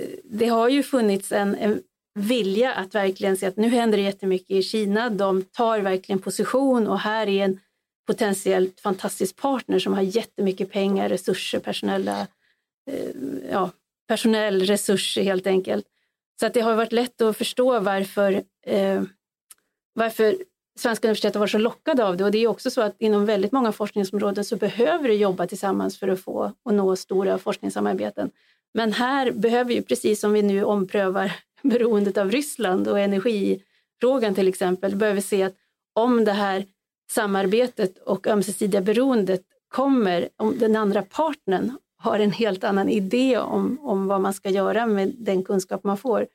[0.00, 1.82] eh, det har ju funnits en, en
[2.14, 5.10] vilja att verkligen se att nu händer det jättemycket i Kina.
[5.10, 7.60] De tar verkligen position och här är en
[8.06, 12.26] potentiellt fantastisk partner som har jättemycket pengar, resurser, personella,
[12.90, 13.10] eh,
[13.50, 13.70] ja,
[14.08, 15.86] personell resurser helt enkelt.
[16.40, 19.02] Så att det har varit lätt att förstå varför, eh,
[19.94, 20.36] varför
[20.78, 22.24] svenska universitet har varit så lockade av det.
[22.24, 25.98] Och det är också så att inom väldigt många forskningsområden så behöver du jobba tillsammans
[25.98, 28.30] för att få och nå stora forskningssamarbeten.
[28.74, 34.48] Men här behöver ju, precis som vi nu omprövar beroendet av Ryssland och energifrågan till
[34.48, 35.54] exempel, behöver se att
[35.92, 36.64] om det här
[37.10, 41.72] samarbetet och ömsesidiga beroendet kommer, om den andra partnern
[42.04, 45.96] har en helt annan idé om, om vad man ska göra med den kunskap man
[45.96, 46.26] får,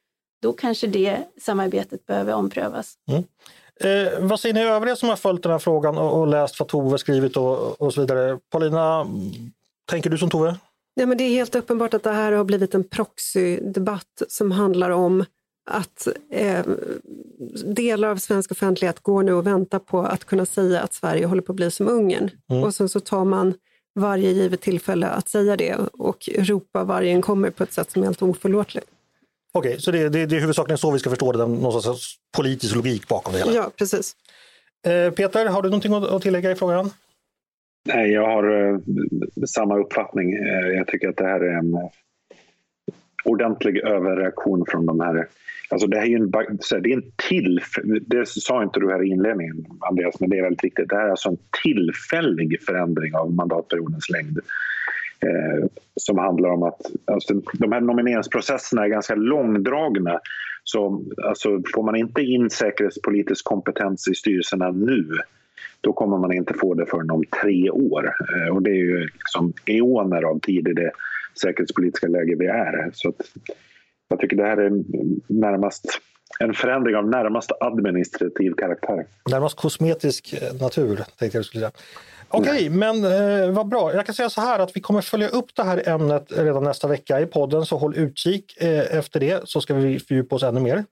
[0.42, 2.94] då kanske det samarbetet behöver omprövas.
[3.08, 3.24] Mm.
[3.82, 6.68] Eh, vad säger ni övriga som har följt den här frågan och, och läst vad
[6.68, 8.40] Tove skrivit och, och så vidare?
[8.52, 9.08] Paulina,
[9.90, 10.56] tänker du som Tove?
[10.94, 14.90] Ja, men det är helt uppenbart att det här har blivit en proxydebatt som handlar
[14.90, 15.26] om
[15.70, 16.66] att eh,
[17.66, 21.42] delar av svensk offentlighet går nu och väntar på att kunna säga att Sverige håller
[21.42, 22.30] på att bli som Ungern.
[22.50, 22.64] Mm.
[22.64, 23.54] Och sen så tar man
[24.00, 28.06] varje givet tillfälle att säga det och ropa vargen kommer på ett sätt som är
[28.06, 28.88] helt oförlåtligt.
[29.52, 32.16] Okej, okay, så det, det, det är huvudsakligen så vi ska förstå det, någon sorts
[32.38, 33.54] politisk logik bakom det hela?
[33.54, 34.16] Ja, precis.
[34.88, 36.90] Eh, Peter, har du någonting att tillägga i frågan?
[37.86, 38.80] Nej, jag har uh,
[39.48, 40.38] samma uppfattning.
[40.38, 41.90] Uh, jag tycker att det här är en
[43.26, 45.28] ordentlig överreaktion från de här
[45.72, 46.32] Alltså det, här är en,
[46.84, 47.62] det är en till,
[48.02, 50.90] det sa inte du här i inledningen Andreas, men det är väldigt riktigt.
[50.90, 54.40] Det här är alltså en tillfällig förändring av mandatperiodens längd.
[55.22, 60.20] Eh, som handlar om att alltså, de här nomineringsprocesserna är ganska långdragna.
[60.64, 65.06] Så alltså, får man inte in säkerhetspolitisk kompetens i styrelserna nu
[65.82, 68.06] då kommer man inte få det förrän om tre år.
[68.06, 70.92] Eh, och det är ju liksom eoner av tid i det
[71.42, 72.90] säkerhetspolitiska läge vi är.
[72.94, 73.22] Så att,
[74.10, 74.72] jag tycker det här är
[75.28, 75.86] närmast
[76.40, 79.06] en förändring av närmast administrativ karaktär.
[79.30, 81.72] Närmast kosmetisk eh, natur, tänkte jag skulle säga.
[82.32, 83.94] Okej, okay, men eh, vad bra.
[83.94, 86.88] Jag kan säga så här att vi kommer följa upp det här ämnet redan nästa
[86.88, 90.60] vecka i podden, så håll utkik eh, efter det så ska vi fördjupa oss ännu
[90.60, 90.86] mer.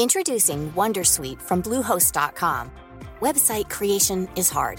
[0.00, 2.70] Introducing Wondersweet from Bluehost.com.
[3.20, 4.78] Website creation is hard.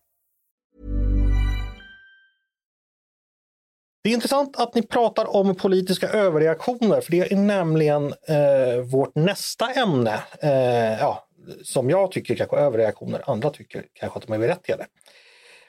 [4.03, 9.15] Det är intressant att ni pratar om politiska överreaktioner, för det är nämligen eh, vårt
[9.15, 10.19] nästa ämne.
[10.41, 11.27] Eh, ja,
[11.63, 14.85] som jag tycker kanske överreaktioner, andra tycker kanske att de är berättigade.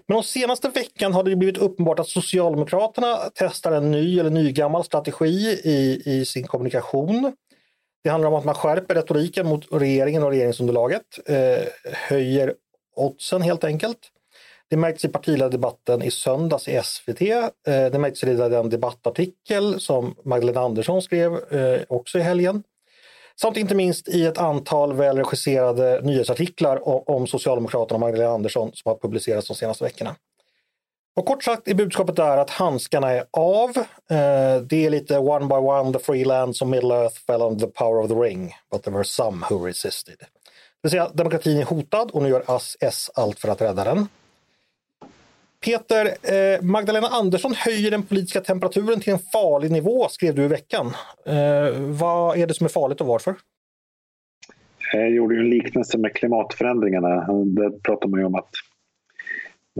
[0.06, 4.84] Men de senaste veckan har det blivit uppenbart att Socialdemokraterna testar en ny eller nygammal
[4.84, 7.32] strategi i, i sin kommunikation.
[8.04, 12.54] Det handlar om att man skärper retoriken mot regeringen och regeringsunderlaget, eh, höjer
[12.96, 13.98] oddsen helt enkelt.
[14.72, 17.20] Det märktes i partiledardebatten i söndags i SVT.
[17.20, 22.62] Eh, det märktes i den debattartikel som Magdalena Andersson skrev eh, också i helgen.
[23.40, 28.96] Samt inte minst i ett antal välregisserade nyhetsartiklar om Socialdemokraterna och Magdalena Andersson som har
[28.96, 30.16] publicerats de senaste veckorna.
[31.16, 33.70] Och kort sagt är budskapet där att handskarna är av.
[34.10, 37.66] Eh, det är lite one by one the free lands of Middle Earth fell under
[37.66, 40.18] the power of the ring, but there were some who resisted.
[40.18, 40.26] Det
[40.82, 42.44] vill säga demokratin är hotad och nu gör
[42.80, 44.08] S allt för att rädda den.
[45.64, 50.48] Peter, eh, Magdalena Andersson höjer den politiska temperaturen till en farlig nivå, skrev du i
[50.48, 50.86] veckan.
[51.26, 53.34] Eh, vad är det som är farligt och varför?
[54.94, 57.08] Eh, jag gjorde en liknelse med klimatförändringarna.
[57.44, 58.50] Där pratar man ju om att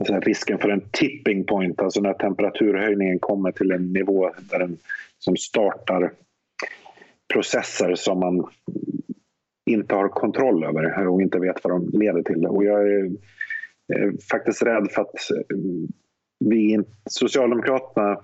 [0.01, 4.79] alltså, risken för en tipping point, alltså när temperaturhöjningen kommer till en nivå där den
[5.19, 6.13] som startar
[7.33, 8.47] processer som man
[9.71, 12.47] inte har kontroll över och inte vet vad de leder till.
[12.47, 13.11] Och jag är
[13.95, 15.57] Eh, faktiskt rädd för att eh,
[16.39, 18.23] vi, Socialdemokraterna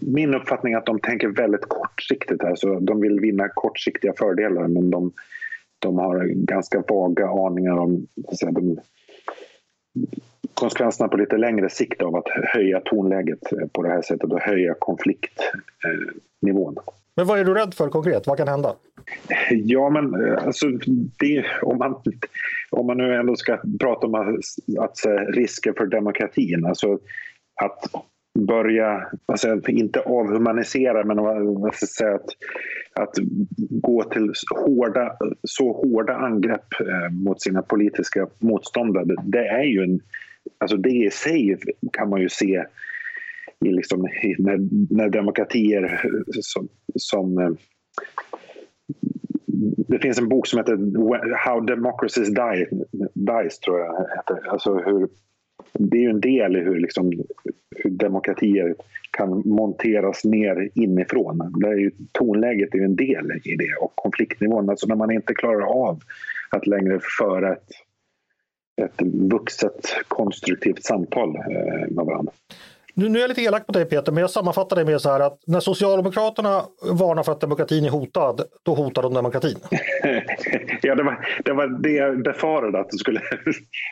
[0.00, 2.44] min uppfattning är att de tänker väldigt kortsiktigt.
[2.44, 5.12] Alltså, de vill vinna kortsiktiga fördelar men de,
[5.78, 8.80] de har ganska vaga aningar om alltså, de,
[10.54, 14.40] konsekvenserna på lite längre sikt av att höja tonläget eh, på det här sättet och
[14.40, 16.76] höja konfliktnivån.
[17.20, 18.26] Men vad är du rädd för konkret?
[18.26, 18.74] Vad kan hända?
[19.50, 20.66] Ja, men eh, alltså,
[21.18, 22.02] det, om, man,
[22.70, 24.28] om man nu ändå ska prata om att,
[24.78, 24.96] att
[25.34, 26.98] risker för demokratin, alltså
[27.62, 27.78] att
[28.38, 31.16] börja, alltså, inte avhumanisera, men
[31.60, 32.30] vad ska säga, att,
[32.94, 33.14] att
[33.58, 40.00] gå till hårda, så hårda angrepp eh, mot sina politiska motståndare, det är ju en,
[40.58, 41.58] alltså det i sig
[41.92, 42.64] kan man ju se
[43.64, 44.58] i liksom, när,
[44.94, 46.00] när demokratier
[46.42, 47.50] som, som eh,
[49.88, 50.76] det finns en bok som heter
[51.46, 52.66] How Democracies Die,
[53.14, 54.06] Dies, tror jag.
[54.48, 55.08] Alltså hur,
[55.72, 57.12] det är ju en del i hur, liksom,
[57.76, 58.74] hur demokratier
[59.10, 61.52] kan monteras ner inifrån.
[61.60, 64.70] Det är ju, tonläget är ju en del i det och konfliktnivån.
[64.70, 66.00] Alltså när man inte klarar av
[66.50, 67.68] att längre föra ett,
[68.82, 72.32] ett vuxet konstruktivt samtal eh, med varandra.
[73.00, 75.10] Nu, nu är jag lite elak på dig Peter, men jag sammanfattar det med så
[75.10, 79.58] här att när Socialdemokraterna varnar för att demokratin är hotad, då hotar de demokratin.
[80.82, 83.20] ja, det var, det var det jag befarade att du skulle,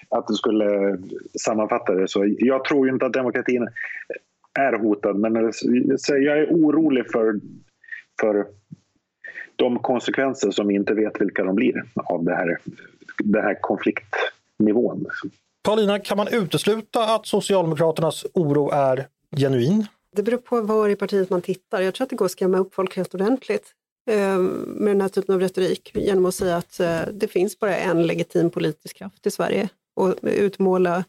[0.09, 0.99] att du skulle
[1.41, 2.35] sammanfatta det så.
[2.39, 3.69] Jag tror ju inte att demokratin
[4.59, 5.53] är hotad, men
[6.09, 7.41] jag är orolig för,
[8.21, 8.47] för
[9.57, 12.59] de konsekvenser som vi inte vet vilka de blir av det här,
[13.25, 15.07] det här konfliktnivån.
[15.69, 19.87] Paulina, kan man utesluta att Socialdemokraternas oro är genuin?
[20.17, 21.81] Det beror på var i partiet man tittar.
[21.81, 23.73] Jag tror att det går att skrämma upp folk helt ordentligt
[24.11, 27.77] eh, med den här typen av retorik genom att säga att eh, det finns bara
[27.77, 31.05] en legitim politisk kraft i Sverige och utmåla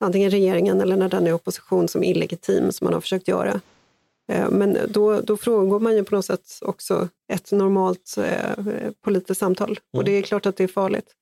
[0.00, 3.60] antingen regeringen eller när den är opposition som illegitim, som man har försökt göra.
[4.32, 8.14] Eh, men då, då frångår man ju på något sätt också ett normalt
[9.04, 10.04] politiskt samtal och mm.
[10.04, 11.14] det är klart att det är farligt.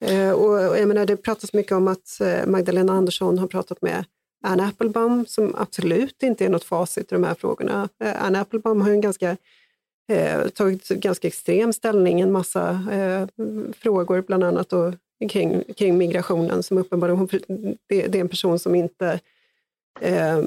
[0.00, 4.04] Eh, och jag menar, det pratas mycket om att eh, Magdalena Andersson har pratat med
[4.42, 7.88] Anne Applebaum som absolut inte är något facit i de här frågorna.
[7.98, 9.36] Anna Anne Applebaum har en ganska,
[10.08, 14.92] eh, tagit ganska extrem ställning i en massa eh, frågor, bland annat då
[15.28, 17.28] kring, kring migrationen som uppenbarligen,
[17.86, 19.20] det, det är en person som inte
[20.00, 20.42] eh,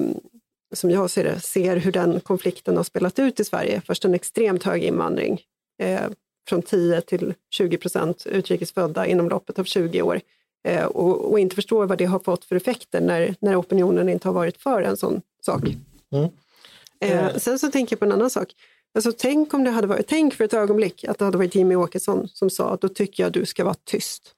[0.72, 3.82] som jag ser det, ser hur den konflikten har spelat ut i Sverige.
[3.86, 5.40] Först en extremt hög invandring
[5.78, 6.02] eh,
[6.48, 10.20] från 10 till 20 procent utrikesfödda inom loppet av 20 år
[10.68, 14.28] eh, och, och, inte förstår vad det har fått för effekter när, när opinionen inte
[14.28, 15.62] har varit för en sån sak.
[16.12, 16.28] Mm.
[17.00, 18.54] Eh, sen så tänker jag på en annan sak.
[18.94, 21.74] Alltså, tänk om det hade varit, tänk för ett ögonblick att det hade varit Jimmy
[21.74, 24.34] Åkesson som sa då tycker jag du ska vara tyst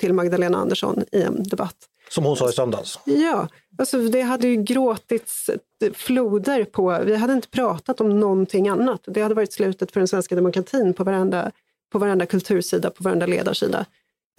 [0.00, 1.88] till Magdalena Andersson i en debatt.
[2.08, 2.98] Som hon sa i söndags?
[3.04, 8.68] Ja, alltså det hade ju gråtits eh, floder på, vi hade inte pratat om någonting
[8.68, 9.00] annat.
[9.06, 11.50] Det hade varit slutet för den svenska demokratin på varenda,
[11.92, 13.86] på varenda kultursida, på varenda ledarsida.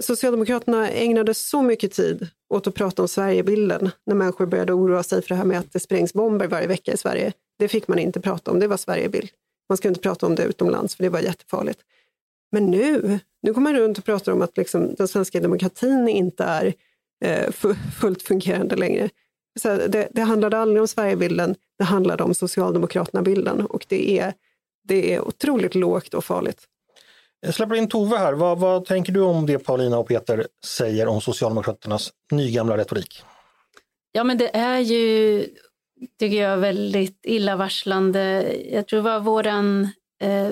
[0.03, 5.21] Socialdemokraterna ägnade så mycket tid åt att prata om Sverigebilden när människor började oroa sig
[5.21, 7.33] för det här med att det sprängs bomber varje vecka i Sverige.
[7.59, 9.29] Det fick man inte prata om, det var Sverigebild.
[9.69, 11.79] Man ska inte prata om det utomlands för det var jättefarligt.
[12.51, 16.43] Men nu, nu går man runt och pratar om att liksom den svenska demokratin inte
[16.43, 16.73] är
[17.99, 19.09] fullt fungerande längre.
[19.59, 24.33] Så det, det handlade aldrig om Sverigebilden, det handlade om Socialdemokraterna-bilden och det är,
[24.83, 26.63] det är otroligt lågt och farligt.
[27.39, 28.33] Jag släpper in Tove här.
[28.33, 33.23] Vad, vad, tänker du om det Paulina och Peter säger om Socialdemokraternas nygamla retorik?
[34.11, 35.45] Ja, men det är ju,
[36.19, 38.55] tycker jag, väldigt illavarslande.
[38.71, 39.89] Jag tror det var våran
[40.21, 40.49] eh,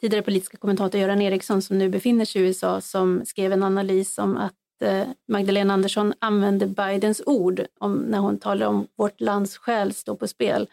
[0.00, 4.18] tidigare politiska kommentator Göran Eriksson som nu befinner sig i USA som skrev en analys
[4.18, 9.20] om att Eh, Eh, Magdalena Andersson använder Bidens ord om, när hon talar om vårt
[9.20, 10.68] lands själ står på spel.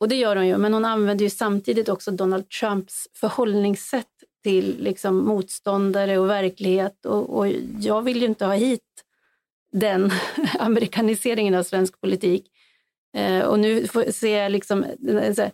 [0.00, 4.06] Och det gör hon ju, men hon använder ju samtidigt också Donald Trumps förhållningssätt
[4.42, 7.06] till liksom motståndare och verklighet.
[7.06, 7.48] Och, och
[7.80, 9.04] jag vill ju inte ha hit
[9.72, 10.10] den
[10.58, 12.46] amerikaniseringen av svensk politik.
[13.16, 15.50] Eh, och nu får, ser jag liksom eh, en,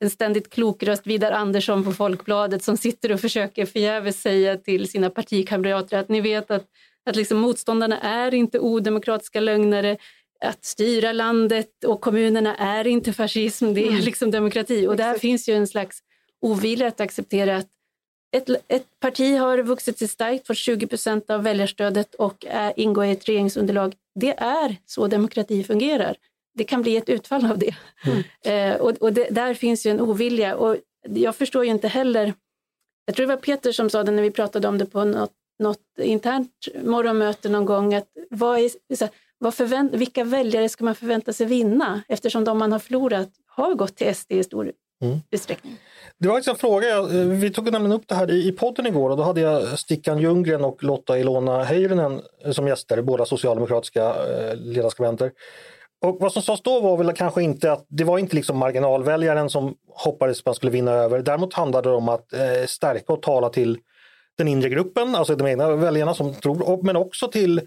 [0.00, 4.88] en ständigt klok röst, Vidar Andersson på Folkbladet, som sitter och försöker förgäves säga till
[4.88, 6.66] sina partikamrater att ni vet att
[7.06, 9.96] att liksom motståndarna är inte odemokratiska lögnare,
[10.40, 14.00] att styra landet och kommunerna är inte fascism, det är mm.
[14.00, 14.86] liksom demokrati.
[14.86, 15.98] Och där finns ju en slags
[16.40, 17.68] ovilja att acceptera att
[18.36, 23.04] ett, ett parti har vuxit sig starkt, fått 20 procent av väljarstödet och är, ingår
[23.04, 23.94] i ett regeringsunderlag.
[24.14, 26.16] Det är så demokrati fungerar.
[26.54, 27.74] Det kan bli ett utfall av det.
[28.06, 28.22] Mm.
[28.44, 30.56] Eh, och, och det, där finns ju en ovilja.
[30.56, 30.76] Och
[31.08, 32.34] jag förstår ju inte heller,
[33.06, 35.32] jag tror det var Peter som sa det när vi pratade om det på något
[35.58, 36.50] något internt
[36.84, 38.70] morgonmöte någon gång att vad är,
[39.38, 43.74] vad förvänt, vilka väljare ska man förvänta sig vinna eftersom de man har förlorat har
[43.74, 45.18] gått till SD i stor mm.
[45.30, 45.76] utsträckning.
[46.18, 49.22] Det var en fråga, vi tog nämligen upp det här i podden igår och då
[49.22, 55.32] hade jag Stickan Ljunggren och Lotta Ilona Heirunen som gäster, båda socialdemokratiska eh, ledarskribenter.
[56.02, 59.50] Och vad som sades då var väl kanske inte att det var inte liksom marginalväljaren
[59.50, 61.22] som hoppades man skulle vinna över.
[61.22, 63.78] Däremot handlade det om att eh, stärka och tala till
[64.38, 67.60] den inre gruppen, alltså de egna väljarna som tror, men också till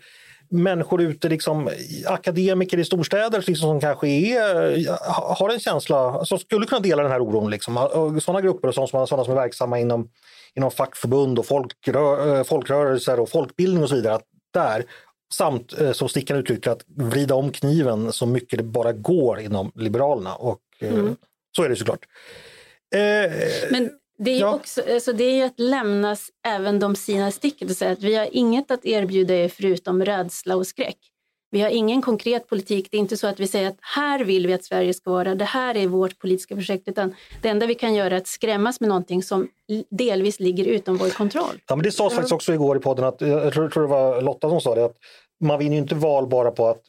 [0.49, 1.69] människor ute, liksom,
[2.05, 7.11] akademiker i storstäder liksom, som kanske är, har en känsla, som skulle kunna dela den
[7.11, 7.49] här oron.
[7.49, 7.75] Liksom.
[8.21, 10.09] Sådana grupper och sådana, sådana som är verksamma inom,
[10.55, 14.15] inom fackförbund och folkrö, folkrörelser och folkbildning och så vidare.
[14.15, 14.85] Att där,
[15.33, 19.71] samt eh, som Stickan uttryckte att vrida om kniven så mycket det bara går inom
[19.75, 20.35] Liberalerna.
[20.35, 21.15] Och eh, mm.
[21.55, 22.05] så är det såklart.
[22.95, 23.31] Eh,
[23.71, 24.53] Men det är, ja.
[24.55, 26.15] också, alltså det är att lämna
[26.47, 30.55] även de sina sticket och säga att vi har inget att erbjuda er förutom rädsla
[30.55, 30.97] och skräck.
[31.51, 32.87] Vi har ingen konkret politik.
[32.91, 35.35] Det är inte så att vi säger att här vill vi att Sverige ska vara,
[35.35, 38.79] det här är vårt politiska projekt, utan det enda vi kan göra är att skrämmas
[38.79, 39.47] med någonting som
[39.89, 41.61] delvis ligger utom vår kontroll.
[41.67, 44.49] Ja, men det sades faktiskt också igår i podden, att, jag tror det var Lotta
[44.49, 44.97] som sa det, att
[45.39, 46.81] man vinner ju inte val bara på att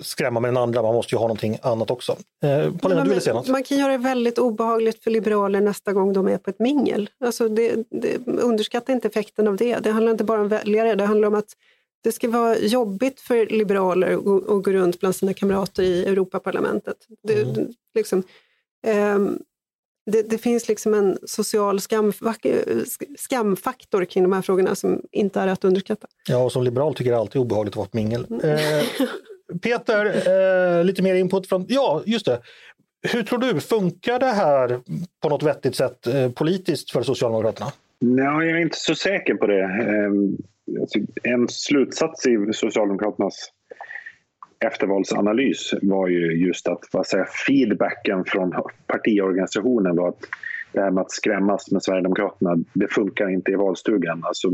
[0.00, 2.16] skrämma med den andra, man måste ju ha någonting annat också.
[2.42, 3.48] Eh, Paulina, du ville säga något?
[3.48, 7.10] Man kan göra det väldigt obehagligt för liberaler nästa gång de är på ett mingel.
[7.24, 9.78] Alltså det, det, underskatta inte effekten av det.
[9.78, 11.52] Det handlar inte bara om väljare, det handlar om att
[12.04, 16.96] det ska vara jobbigt för liberaler att gå runt bland sina kamrater i Europaparlamentet.
[17.22, 17.72] Det, mm.
[17.94, 18.22] liksom,
[19.14, 19.38] um,
[20.10, 22.12] det, det, finns liksom en social skam,
[23.18, 26.06] skamfaktor kring de här frågorna som inte är att underskatta.
[26.28, 28.26] Ja, och som liberal tycker jag alltid är obehagligt att vara på mingel.
[28.30, 28.40] Mm.
[28.40, 28.84] Eh,
[29.62, 31.66] Peter, eh, lite mer input från...
[31.68, 32.40] Ja, just det.
[33.12, 34.80] Hur tror du, funkar det här
[35.22, 37.66] på något vettigt sätt eh, politiskt för Socialdemokraterna?
[37.98, 39.64] Nej, jag är inte så säker på det.
[39.64, 40.36] Ehm,
[40.80, 43.50] alltså, en slutsats i Socialdemokraternas
[44.66, 48.54] eftervalsanalys var ju just att vad säger, feedbacken från
[48.86, 50.20] partiorganisationen var att
[50.72, 54.22] det här med att skrämmas med Sverigedemokraterna, det funkar inte i valstugan.
[54.24, 54.52] Alltså,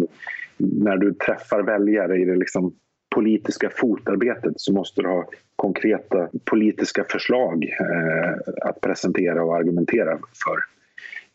[0.57, 2.75] när du träffar väljare i det liksom
[3.15, 10.59] politiska fotarbetet så måste du ha konkreta politiska förslag eh, att presentera och argumentera för.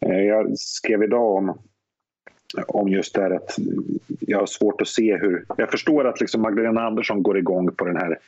[0.09, 1.57] Eh, jag skrev idag om
[2.67, 3.55] om just det här att
[4.19, 5.45] jag har svårt att se hur...
[5.57, 8.19] Jag förstår att liksom Magdalena Andersson går igång på den här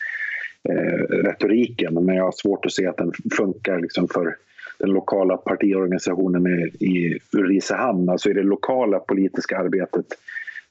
[0.70, 4.36] eh, retoriken men jag har svårt att se att den funkar liksom för
[4.80, 10.06] den lokala partiorganisationen i, i Ulricehamn, alltså i det lokala politiska arbetet.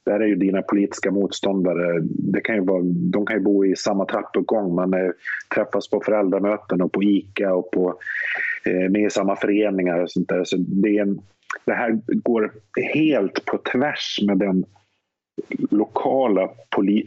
[0.07, 3.75] Där är ju dina politiska motståndare, det kan ju vara, de kan ju bo i
[3.75, 5.13] samma trappuppgång, man är,
[5.55, 7.99] träffas på föräldramöten och på ICA och på,
[8.65, 10.43] eh, med i samma föreningar och sånt där.
[10.43, 11.21] Så det, är en,
[11.65, 12.51] det här går
[12.93, 14.65] helt på tvärs med den
[15.71, 16.49] lokala,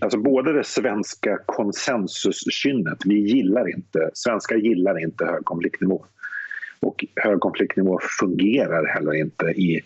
[0.00, 6.04] alltså både det svenska konsensuskynnet, vi gillar inte, svenskar gillar inte hög konfliktnivå.
[6.80, 9.80] Och hög konfliktnivå fungerar heller inte i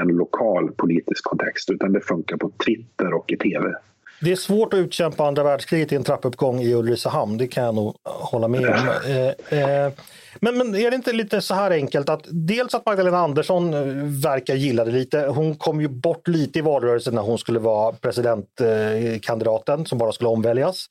[0.00, 3.74] en lokal politisk kontext utan det funkar på Twitter och i tv.
[4.20, 7.74] Det är svårt att utkämpa andra världskriget i en trappuppgång i Ulricehamn, det kan jag
[7.74, 8.88] nog hålla med om.
[9.06, 9.92] Eh, eh,
[10.40, 13.82] men, men är det inte lite så här enkelt att dels att Magdalena Andersson eh,
[14.24, 15.26] verkar gilla det lite.
[15.26, 20.28] Hon kom ju bort lite i valrörelsen när hon skulle vara presidentkandidaten som bara skulle
[20.28, 20.86] omväljas.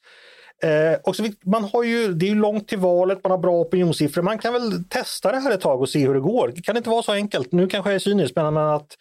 [0.63, 3.61] Eh, och så, man har ju, det är ju långt till valet, man har bra
[3.61, 4.21] opinionssiffror.
[4.21, 6.51] Man kan väl testa det här ett tag och se hur det går.
[6.55, 7.51] Det kan inte vara så enkelt.
[7.51, 8.97] Nu kanske jag är cynisk, men att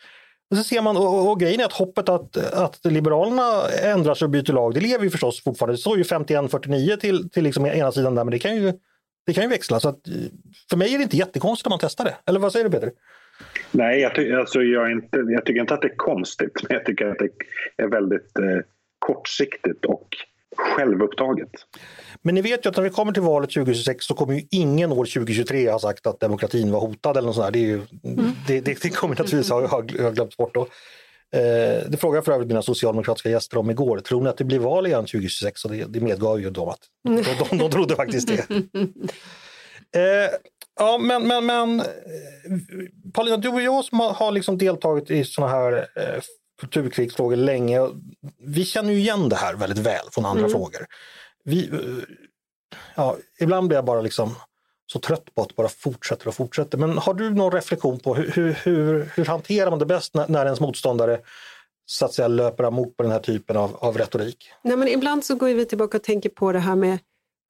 [0.51, 4.27] och så ser man, och, och, grejen är att hoppet att, att Liberalerna ändrar sig
[4.27, 5.75] och byter lag, det lever ju förstås fortfarande.
[5.75, 8.73] Det står ju 51-49 till, till liksom ena sidan där, men det kan ju,
[9.27, 9.81] det kan ju växla.
[9.81, 9.99] Så att,
[10.71, 12.17] för mig är det inte jättekonstigt om man testar det.
[12.27, 12.93] Eller vad säger du Peter?
[13.71, 16.87] Nej, jag, ty alltså, jag, inte, jag tycker inte att det är konstigt, men jag
[16.87, 18.59] tycker att det är väldigt eh,
[18.99, 20.09] kortsiktigt och
[20.59, 21.51] självupptaget.
[22.23, 24.93] Men ni vet ju att när vi kommer till valet 2026 så kommer ju ingen
[24.93, 28.31] år 2023 ha sagt att demokratin var hotad eller något sånt Det, är ju, mm.
[28.47, 30.61] det, det, det, kommer naturligtvis ha, ha, ha glömts bort då.
[31.33, 33.99] Eh, det frågade jag för övrigt mina socialdemokratiska gäster om igår.
[33.99, 35.65] Tror ni att det blir val igen 2026?
[35.65, 38.47] Och det, det medgav ju de att de, de, de trodde faktiskt det.
[39.97, 40.31] Eh,
[40.81, 41.87] ja, men, men, men eh,
[43.15, 46.21] Paulina, du och jag som har, har liksom deltagit i såna här eh,
[46.59, 47.81] kulturkrigsfrågor länge.
[48.39, 50.51] Vi känner ju igen det här väldigt väl från andra mm.
[50.51, 50.87] frågor.
[51.45, 51.71] Vi,
[52.95, 54.35] ja, ibland blir jag bara liksom
[54.93, 56.79] så trött på att bara fortsätter och fortsätter.
[56.79, 60.29] Men har du någon reflektion på hur, hur, hur, hur hanterar man det bäst när,
[60.29, 61.21] när ens motståndare
[61.87, 64.51] så att säga löper amok på den här typen av, av retorik?
[64.63, 66.99] Nej, men ibland så går vi tillbaka och tänker på det här med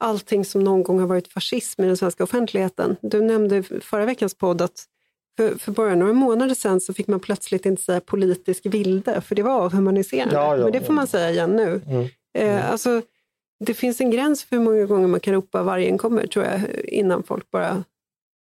[0.00, 2.96] allting som någon gång har varit fascism i den svenska offentligheten.
[3.02, 4.84] Du nämnde förra veckans podd att
[5.38, 9.34] för, för bara några månader sedan så fick man plötsligt inte säga politisk vilde, för
[9.34, 10.34] det var avhumaniserande.
[10.34, 11.80] Ja, ja, Men det får man säga igen nu.
[11.86, 12.02] Mm.
[12.38, 12.70] Eh, mm.
[12.70, 13.02] alltså,
[13.64, 16.60] det finns en gräns för hur många gånger man kan ropa vargen kommer, tror jag,
[16.84, 17.84] innan folk bara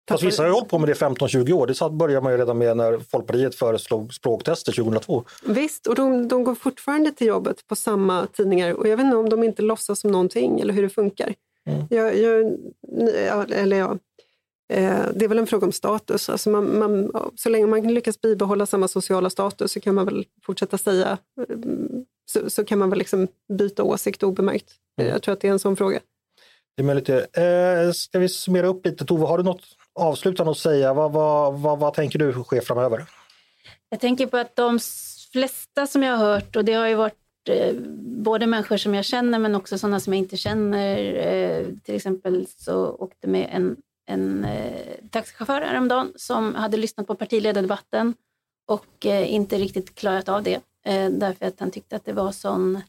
[0.08, 1.66] Fast vissa har ju hållit på med det 15-20 år.
[1.66, 5.24] Det började man ju redan med när Folkpartiet föreslog språktester 2002.
[5.44, 9.16] Visst, och de, de går fortfarande till jobbet på samma tidningar och jag vet inte
[9.16, 11.34] om de inte låtsas som någonting eller hur det funkar.
[11.66, 11.86] Mm.
[11.90, 12.56] Jag, jag,
[13.50, 14.27] eller ja, Eh,
[14.68, 16.28] det är väl en fråga om status.
[16.28, 20.26] Alltså man, man, så länge man lyckas bibehålla samma sociala status så kan man väl
[20.42, 21.56] fortsätta säga, eh,
[22.30, 24.70] så, så kan man väl liksom byta åsikt obemärkt.
[25.00, 25.12] Mm.
[25.12, 26.00] Jag tror att det är en sån fråga.
[26.76, 27.08] Det är möjligt.
[27.08, 29.04] Eh, ska vi summera upp lite?
[29.04, 29.64] Tove, har du något
[29.94, 30.94] avslutande att säga?
[30.94, 33.04] Vad, vad, vad, vad tänker du ske framöver?
[33.90, 34.78] Jag tänker på att de
[35.32, 37.14] flesta som jag har hört, och det har ju varit
[37.48, 37.74] eh,
[38.24, 41.14] både människor som jag känner men också sådana som jag inte känner.
[41.14, 43.76] Eh, till exempel så åkte med en
[44.08, 48.14] en eh, taxichaufför häromdagen som hade lyssnat på partiledardebatten
[48.66, 52.32] och eh, inte riktigt klarat av det eh, därför att han tyckte att det var
[52.32, 52.80] sån...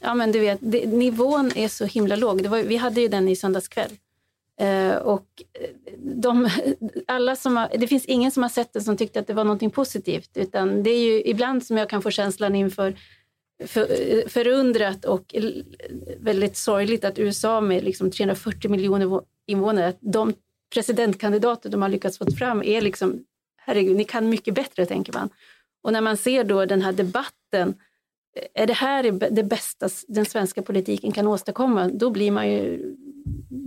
[0.00, 2.42] Ja, men du vet, det, nivån är så himla låg.
[2.42, 3.90] Det var, vi hade ju den i söndags kväll.
[4.60, 6.48] Eh, och eh, de,
[7.06, 9.44] alla som har, det finns ingen som har sett den som tyckte att det var
[9.44, 12.96] någonting positivt utan det är ju ibland som jag kan få känslan inför
[13.66, 15.34] för, förundrat och
[16.18, 20.34] väldigt sorgligt att USA med liksom 340 miljoner invånare, att de
[20.74, 23.24] presidentkandidater de har lyckats få fram är liksom,
[23.56, 25.30] herregud, ni kan mycket bättre, tänker man.
[25.82, 27.74] Och när man ser då den här debatten,
[28.54, 32.94] är det här det bästa den svenska politiken kan åstadkomma, då blir man ju,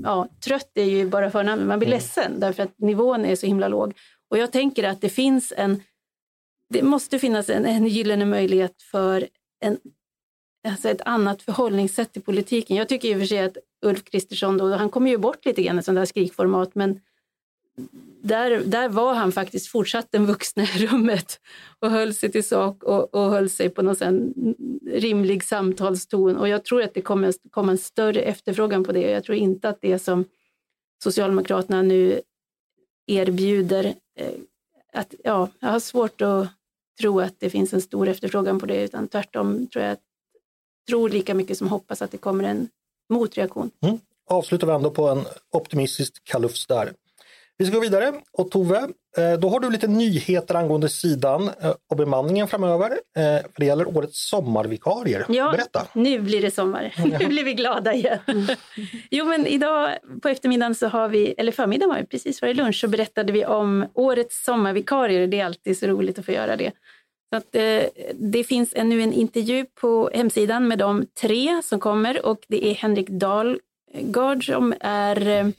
[0.04, 1.98] ja, trött är ju bara förnamnet, man blir mm.
[1.98, 3.94] ledsen därför att nivån är så himla låg.
[4.30, 5.84] Och jag tänker att det finns en,
[6.70, 9.28] det måste finnas en, en gyllene möjlighet för
[9.64, 9.78] en,
[10.68, 12.78] alltså ett annat förhållningssätt till politiken.
[12.78, 15.64] Jag tycker i och för sig att Ulf Kristersson, då, han kommer ju bort lite
[15.64, 17.00] grann i sådana där skrikformat, men
[18.22, 21.40] där, där var han faktiskt fortsatt den vuxna i rummet
[21.80, 24.34] och höll sig till sak och, och höll sig på någon
[24.92, 26.38] rimlig samtalston.
[26.38, 29.12] Och jag tror att det kommer komma en större efterfrågan på det.
[29.12, 30.26] Jag tror inte att det som
[31.04, 32.22] Socialdemokraterna nu
[33.08, 33.86] erbjuder,
[34.20, 34.34] eh,
[34.94, 36.48] att, ja, jag har svårt att
[37.02, 39.98] tro att det finns en stor efterfrågan på det, utan tvärtom tror jag
[40.88, 42.70] tror lika mycket som hoppas att det kommer en
[43.10, 43.72] motreaktion.
[43.82, 44.00] Mm.
[44.30, 46.94] Avslutar vi ändå på en optimistisk kalufs där.
[47.58, 48.78] Vi ska gå vidare och Tove,
[49.18, 52.92] eh, då har du lite nyheter angående sidan eh, och bemanningen framöver.
[52.92, 55.26] Eh, för det gäller årets sommarvikarier.
[55.30, 55.88] Ja, Berätta!
[55.94, 56.94] Nu blir det sommar.
[57.20, 58.20] Nu blir vi glada igen.
[59.12, 59.90] jo, men idag
[60.22, 63.46] på eftermiddagen så har vi, eller förmiddagen var det precis före lunch, så berättade vi
[63.46, 65.28] om årets sommarvikarier.
[65.28, 66.72] Det är alltid så roligt att få göra det.
[67.30, 67.52] Så att,
[68.14, 72.74] det finns ännu en intervju på hemsidan med de tre som kommer och det är
[72.74, 75.54] Henrik Dahlgard som är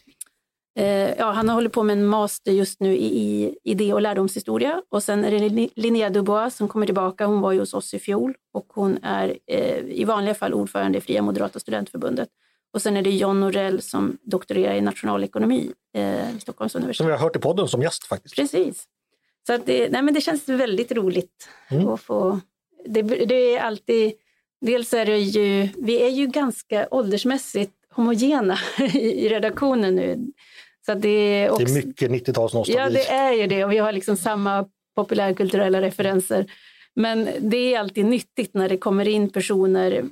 [1.18, 4.82] ja, han håller på med en master just nu i idé och lärdomshistoria.
[4.88, 7.26] Och sen är det Linnea Dubois som kommer tillbaka.
[7.26, 10.98] Hon var ju hos oss i fjol och hon är eh, i vanliga fall ordförande
[10.98, 12.28] i Fria Moderata Studentförbundet.
[12.72, 16.96] Och sen är det John Norell som doktorerar i nationalekonomi eh, vid Stockholms universitet.
[16.96, 18.36] Som vi har hört i podden som gäst faktiskt.
[18.36, 18.84] Precis.
[19.46, 21.88] Så att det, nej, men det känns väldigt roligt mm.
[21.88, 22.40] att få...
[22.86, 24.12] Det, det är alltid...
[24.60, 25.68] Dels är det ju...
[25.76, 28.58] Vi är ju ganska åldersmässigt homogena
[28.94, 30.32] i redaktionen nu.
[30.86, 32.76] Så det, är också, det är mycket 90-talsnostalgi.
[32.76, 36.46] Ja, det är ju det och vi har liksom samma populärkulturella referenser.
[36.96, 40.04] Men det är alltid nyttigt när det kommer in personer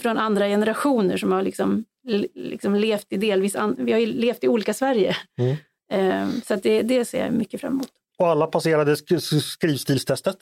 [0.00, 1.84] från andra generationer som har liksom,
[2.34, 5.16] liksom levt i delvis, vi har levt i olika Sverige.
[5.38, 5.56] Mm.
[5.92, 7.90] Ehm, så det, det ser jag mycket fram emot.
[8.22, 8.96] Och alla passerade
[9.42, 10.36] skrivstilstestet?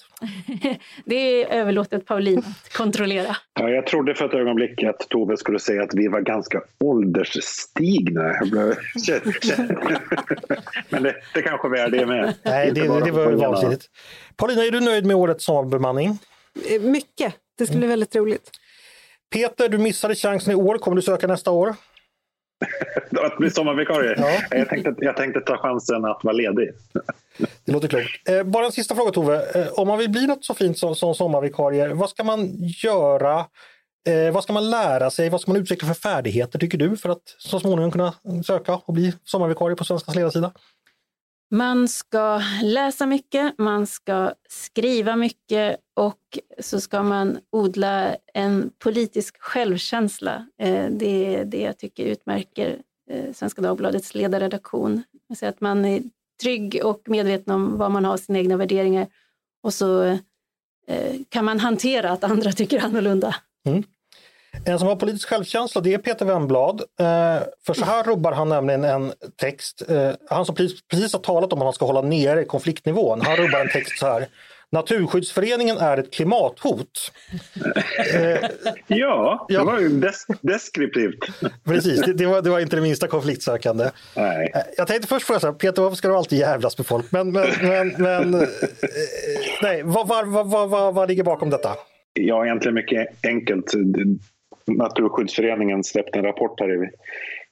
[1.04, 3.36] det är överlåtet Paulin att kontrollera.
[3.60, 8.22] Ja, jag trodde för ett ögonblick att Tove skulle säga att vi var ganska ålderstigna.
[10.88, 12.34] Men det, det kanske vi är det med.
[12.42, 13.86] Nej, det, det, det var vansinnigt.
[14.36, 16.18] Paulina, är du nöjd med årets sommarbemanning?
[16.70, 17.34] Eh, mycket.
[17.58, 18.50] Det skulle bli väldigt roligt.
[19.32, 20.78] Peter, du missade chansen i år.
[20.78, 21.74] Kommer du söka nästa år?
[23.24, 24.14] att bli sommarvikarie?
[24.18, 24.56] Ja.
[24.58, 26.70] Jag, tänkte, jag tänkte ta chansen att vara ledig.
[27.64, 28.28] Det låter klokt.
[28.28, 29.62] Eh, bara en sista fråga Tove.
[29.62, 32.50] Eh, om man vill bli något så fint som, som sommarvikarie, vad ska man
[32.82, 33.46] göra?
[34.08, 35.30] Eh, vad ska man lära sig?
[35.30, 38.14] Vad ska man utveckla för färdigheter tycker du för att så småningom kunna
[38.46, 40.52] söka och bli sommarvikarie på Svenskans ledarsida?
[41.52, 49.36] Man ska läsa mycket, man ska skriva mycket och så ska man odla en politisk
[49.40, 50.46] självkänsla.
[50.58, 52.78] Eh, det är det jag tycker utmärker
[53.10, 55.02] eh, Svenska Dagbladets ledarredaktion.
[55.42, 56.02] Att man är
[56.42, 59.06] trygg och medveten om vad man har sina egna värderingar
[59.62, 60.18] och så eh,
[61.28, 63.34] kan man hantera att andra tycker annorlunda.
[63.66, 63.82] Mm.
[64.64, 66.80] En som har politisk självkänsla det är Peter Wemblad.
[66.80, 69.82] Eh, för så här rubbar han nämligen en text.
[69.88, 73.20] Eh, han som precis, precis har talat om att han ska hålla nere konfliktnivån.
[73.20, 74.28] Han rubbar en text så här.
[74.72, 77.12] Naturskyddsföreningen är ett klimathot.
[78.14, 78.50] Eh,
[78.86, 81.18] ja, det var ju des deskriptivt.
[81.64, 83.90] Precis, det, det, var, det var inte det minsta konfliktsökande.
[84.16, 84.52] Nej.
[84.54, 87.12] Eh, jag tänkte först fråga, Peter, varför ska du alltid jävlas med folk?
[87.12, 88.48] Men, men, men, men eh,
[89.62, 91.70] nej, vad, vad, vad, vad, vad ligger bakom detta?
[92.12, 93.72] Ja, egentligen mycket enkelt.
[94.66, 96.90] Naturskyddsföreningen släppte en rapport här i,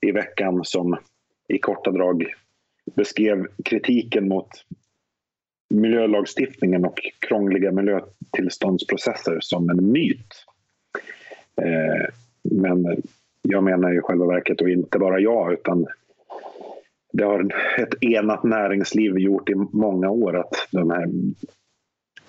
[0.09, 0.99] i veckan som
[1.49, 2.25] i korta drag
[2.97, 4.49] beskrev kritiken mot
[5.71, 10.45] miljölagstiftningen och krångliga miljötillståndsprocesser som en myt.
[11.63, 13.03] Eh, men
[13.43, 15.87] jag menar i själva verket, och inte bara jag, utan
[17.13, 21.09] det har ett enat näringsliv gjort i många år att de här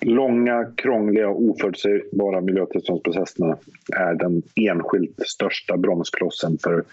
[0.00, 3.58] långa, krångliga och oförutsägbara miljötillståndsprocesserna
[3.96, 6.84] är den enskilt största bromsklossen för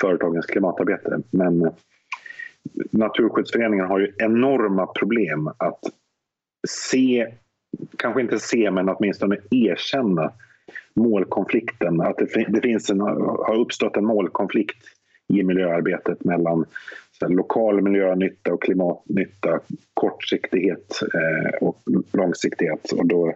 [0.00, 1.20] företagens klimatarbete.
[1.30, 1.70] Men
[2.90, 5.80] Naturskyddsföreningen har ju enorma problem att
[6.68, 7.26] se,
[7.98, 10.32] kanske inte se, men åtminstone erkänna
[10.94, 12.00] målkonflikten.
[12.00, 14.84] Att det, det finns en, har uppstått en målkonflikt
[15.28, 16.64] i miljöarbetet mellan
[17.20, 19.60] lokal miljönytta och klimatnytta,
[19.94, 22.92] kortsiktighet eh, och långsiktighet.
[22.92, 23.34] Och då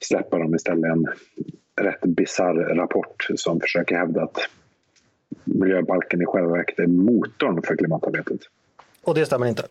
[0.00, 1.06] släpper de istället en
[1.80, 4.38] rätt bisarr rapport som försöker hävda att
[5.54, 8.40] miljöbalken i själva verket är motorn för klimatarbetet.
[9.04, 9.62] Och det stämmer inte?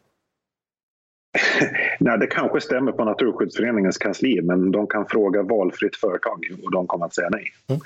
[2.00, 6.88] Nej, det kanske stämmer på Naturskyddsföreningens kansli men de kan fråga valfritt företag och de
[6.88, 7.46] kommer att säga nej.
[7.68, 7.82] Mm.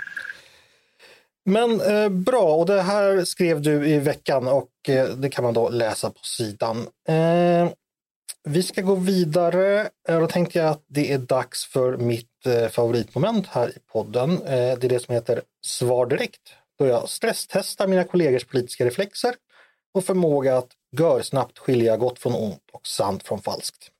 [1.45, 5.53] Men eh, bra, och det här skrev du i veckan och eh, det kan man
[5.53, 6.77] då läsa på sidan.
[7.07, 7.69] Eh,
[8.43, 9.89] vi ska gå vidare.
[10.09, 14.31] Eh, då tänkte jag att det är dags för mitt eh, favoritmoment här i podden.
[14.31, 16.41] Eh, det är det som heter Svar direkt.
[16.81, 19.35] Då jag stresstestar mina kollegors politiska reflexer
[19.93, 23.91] och förmåga att görsnabbt skilja gott från ont och sant från falskt.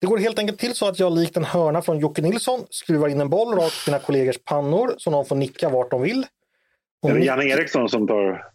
[0.00, 3.08] Det går helt enkelt till så att jag likt en hörna från Jocke Nilsson skruvar
[3.08, 6.26] in en boll rakt i mina kollegors pannor så de får nicka vart de vill.
[7.06, 8.48] är det Janne Eriksson som tar...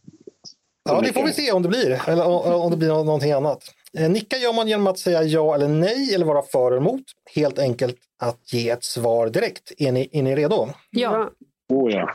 [0.88, 3.64] Som ja, det får vi se om det blir, eller om det blir någonting annat.
[3.98, 7.04] Eh, nicka gör man genom att säga ja eller nej eller vara för eller emot.
[7.36, 9.72] Helt enkelt att ge ett svar direkt.
[9.78, 10.70] Är ni, är ni redo?
[10.90, 11.30] Ja.
[11.70, 12.14] Oh, ja.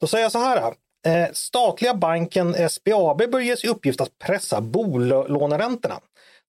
[0.00, 0.74] Då säger jag så här.
[1.06, 6.00] Eh, statliga banken SBAB bör ges i uppgift att pressa bolåneräntorna.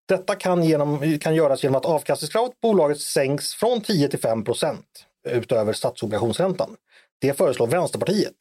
[0.08, 4.44] Detta kan, genom, kan göras genom att avkastningskravet på bolaget sänks från 10 till 5
[4.44, 4.86] procent
[5.30, 6.76] utöver statsobligationsräntan.
[7.20, 8.36] Det föreslår Vänsterpartiet.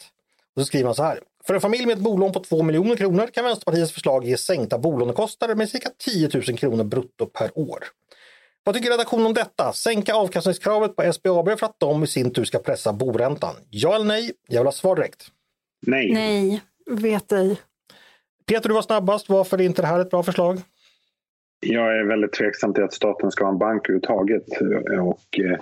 [0.57, 1.21] Och så skriver man så här.
[1.45, 4.79] För en familj med ett bolån på 2 miljoner kronor kan Vänsterpartiets förslag ge sänkta
[4.79, 7.85] bolånekostnader med cirka 10 000 kronor brutto per år.
[8.67, 9.73] Vad tycker redaktionen om detta?
[9.73, 13.55] Sänka avkastningskravet på SBAB för att de i sin tur ska pressa boräntan?
[13.71, 14.33] Ja eller nej?
[14.49, 15.27] Jag vill ha svar direkt.
[15.87, 16.13] Nej.
[16.13, 16.63] Nej.
[16.91, 17.61] Vet ej.
[18.47, 19.29] Peter, du var snabbast.
[19.29, 20.61] Varför är inte det här ett bra förslag?
[21.61, 24.45] Jag är väldigt tveksam till att staten ska ha en bank överhuvudtaget.
[25.01, 25.61] Och eh,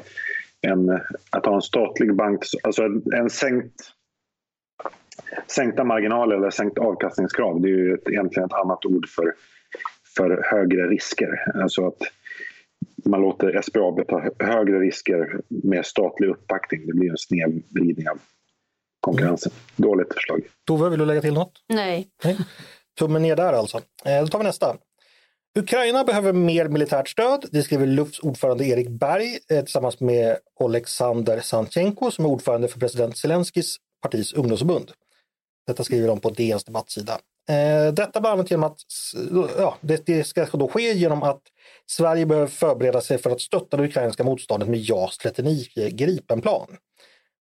[0.60, 1.00] en,
[1.30, 3.74] att ha en statlig bank, alltså en, en sänkt
[5.46, 9.34] sänkta marginaler eller sänkt avkastningskrav, det är ju ett, egentligen ett annat ord för,
[10.16, 11.52] för högre risker.
[11.62, 11.98] Alltså att
[13.04, 16.86] man låter SBAB ta högre risker med statlig uppbackning.
[16.86, 18.18] Det blir en snedvridning av
[19.00, 19.52] konkurrensen.
[19.52, 19.90] Mm.
[19.90, 20.40] Dåligt förslag.
[20.66, 21.52] Tove, vill du lägga till något?
[21.68, 22.08] Nej.
[22.24, 22.38] Nej.
[22.98, 23.80] Tummen ner där alltså.
[24.04, 24.76] Eh, då tar vi nästa.
[25.58, 27.44] Ukraina behöver mer militärt stöd.
[27.52, 32.80] Det skriver Lufts ordförande Erik Berg eh, tillsammans med Oleksandr Sanchenko som är ordförande för
[32.80, 34.92] president Zelenskyjs partis ungdomsförbund.
[35.66, 37.18] Detta skriver de på DNs debattsida.
[37.48, 38.80] Eh, detta bland annat genom att
[39.58, 41.42] ja, det, det, ska då ske genom att
[41.86, 46.76] Sverige behöver förbereda sig för att stötta det ukrainska motståndet med JAS 39 Gripenplan.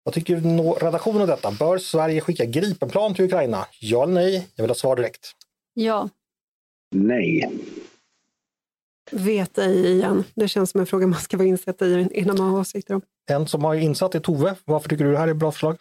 [0.02, 0.36] Vad tycker
[0.84, 1.50] redaktionen om detta?
[1.50, 3.66] Bör Sverige skicka Gripenplan till Ukraina?
[3.80, 4.48] Ja eller nej?
[4.54, 5.32] Jag vill ha svar direkt.
[5.74, 6.08] Ja.
[6.90, 7.50] Nej.
[9.10, 10.24] Vet ej igen.
[10.34, 13.02] Det känns som en fråga man ska vara insatt i innan man har åsikter om.
[13.30, 14.54] En som har insatt är Tove.
[14.64, 15.76] Varför tycker du det här är ett bra förslag?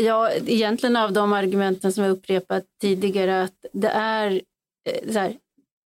[0.00, 4.42] Ja, egentligen av de argumenten som jag upprepat tidigare att det är
[4.84, 5.36] eh, så här,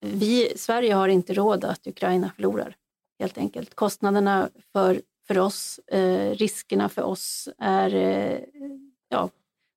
[0.00, 2.76] vi, Sverige har inte råd att Ukraina förlorar,
[3.18, 3.74] helt enkelt.
[3.74, 8.38] Kostnaderna för, för oss, eh, riskerna för oss är, eh,
[9.08, 9.30] ja,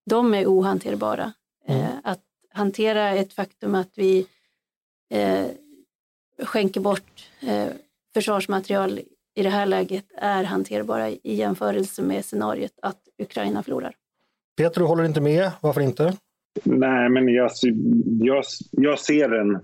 [0.10, 1.34] de är ohanterbara.
[1.68, 1.82] Mm.
[1.82, 2.24] Eh, att
[2.54, 4.28] hantera ett faktum att vi
[5.10, 5.48] eh,
[6.44, 7.68] skänker bort eh,
[8.14, 9.00] försvarsmaterial
[9.36, 13.96] i det här läget är hanterbara i jämförelse med scenariet att Ukraina förlorar.
[14.58, 15.52] Peter, du håller inte med.
[15.62, 16.14] Varför inte?
[16.64, 17.52] Nej, men jag,
[18.22, 19.60] jag, jag ser en...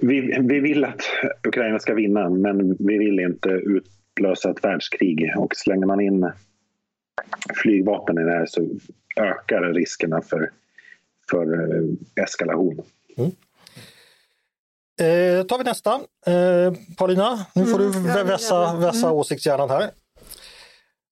[0.00, 1.02] Vi, vi vill att
[1.46, 5.32] Ukraina ska vinna, men vi vill inte utlösa ett världskrig.
[5.36, 6.30] Och slänger man in
[7.54, 8.68] flygvapen i det här så
[9.16, 10.50] ökar riskerna för,
[11.30, 12.82] för eh, eskalation.
[13.16, 13.30] Mm.
[15.00, 15.94] Eh, tar vi nästa.
[16.26, 19.18] Eh, Paulina, nu får mm, du vässa, vässa mm.
[19.18, 19.90] åsiktshjärnan här.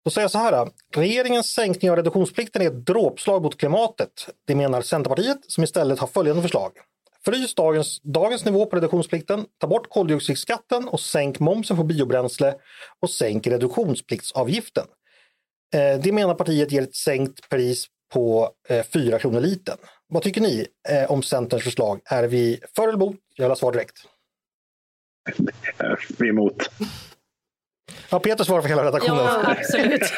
[0.04, 0.68] Då säger jag så här.
[0.94, 4.28] Regeringens sänkning av reduktionsplikten är ett dråpslag mot klimatet.
[4.46, 6.72] Det menar Centerpartiet som istället har följande förslag.
[7.24, 12.54] Frys dagens, dagens nivå på reduktionsplikten, ta bort koldioxidskatten och sänk momsen på biobränsle
[13.00, 14.86] och sänk reduktionspliktsavgiften.
[15.74, 19.78] Eh, det menar partiet ger ett sänkt pris på eh, 4 kronor litern.
[20.08, 22.00] Vad tycker ni eh, om Centerns förslag?
[22.04, 23.16] Är vi för eller emot?
[23.34, 23.96] Jag vill ha svar direkt.
[26.18, 26.70] Vi är emot.
[28.10, 29.24] Ja, Peter svarar för hela redaktionen.
[29.24, 30.02] Ja, absolut.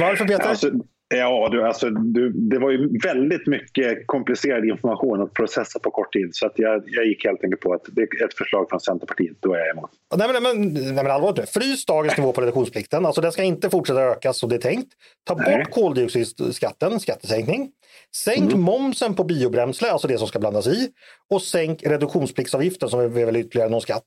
[0.00, 0.48] Varför Peter?
[0.48, 0.70] Alltså,
[1.08, 6.12] ja, du, alltså, du, det var ju väldigt mycket komplicerad information att processa på kort
[6.12, 6.28] tid.
[6.32, 9.36] Så att jag, jag gick helt enkelt på att det är ett förslag från Centerpartiet,
[9.40, 9.90] då är jag emot.
[10.16, 13.06] Nej men, men, nej, men allvarligt frys dagens nivå på reduktionsplikten.
[13.06, 14.92] Alltså den ska inte fortsätta öka som det är tänkt.
[15.24, 15.58] Ta nej.
[15.58, 17.70] bort koldioxidskatten, skattesänkning.
[18.16, 18.60] Sänk mm.
[18.60, 20.88] momsen på biobränsle, alltså det som ska blandas i.
[21.30, 24.04] Och sänk reduktionspliktsavgiften som är väl ytterligare någon skatt.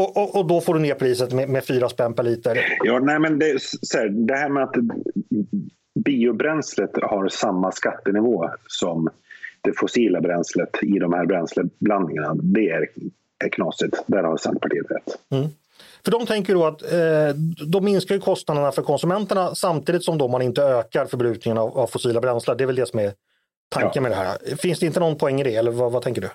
[0.00, 2.76] Och, och, och, då får du ner priset med, med 4 spänn per liter.
[2.84, 3.46] Ja, nej, men det,
[3.94, 4.74] här, det här med att
[6.04, 9.08] biobränslet har samma skattenivå som
[9.60, 12.86] det fossila bränslet i de här bränsleblandningarna, det är,
[13.44, 13.96] är knasigt.
[14.06, 15.18] Där har Centerpartiet rätt.
[15.30, 15.48] Mm.
[16.04, 17.36] För de tänker då att eh,
[17.66, 21.86] de minskar ju kostnaderna för konsumenterna samtidigt som då man inte ökar förbrukningen av, av
[21.86, 22.56] fossila bränslen.
[22.56, 23.12] Det är väl det som är
[23.68, 24.00] tanken ja.
[24.00, 24.56] med det här.
[24.56, 26.28] Finns det inte någon poäng i det eller vad, vad tänker du?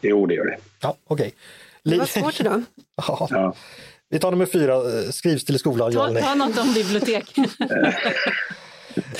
[0.00, 0.56] Jo, det gör det.
[0.82, 1.26] Ja, okej.
[1.26, 1.32] Okay.
[1.90, 2.62] Det var svårt idag.
[2.96, 3.28] ja.
[3.30, 3.54] ja.
[4.10, 5.92] Vi tar nummer fyra, eh, skrivs till i skolan.
[5.92, 7.36] Ta, ta något om bibliotek.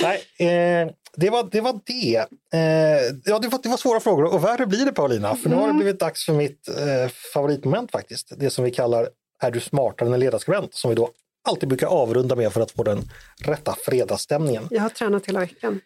[0.01, 1.61] Nej, eh, det var det.
[1.61, 2.17] Var det.
[2.53, 5.55] Eh, ja, det, var, det var svåra frågor och värre blir det Paulina, för nu
[5.55, 5.77] har det mm.
[5.77, 8.33] blivit dags för mitt eh, favoritmoment faktiskt.
[8.37, 9.09] Det som vi kallar
[9.41, 10.73] Är du smartare än en ledarskribent?
[10.73, 11.09] Som vi då
[11.49, 13.09] alltid brukar avrunda med för att få den
[13.45, 14.67] rätta fredagsstämningen.
[14.69, 15.81] Jag har tränat hela veckan.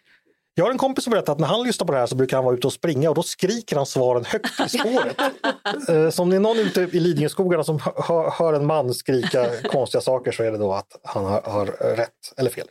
[0.56, 2.36] Jag har en kompis som berättar att när han lyssnar på det här så brukar
[2.36, 5.16] han vara ute och springa och då skriker han svaren högt i spåret.
[5.88, 7.78] Eh, så om det är någon ute i Lidingöskogarna som
[8.32, 12.10] hör en man skrika konstiga saker så är det då att han har, har rätt
[12.36, 12.66] eller fel.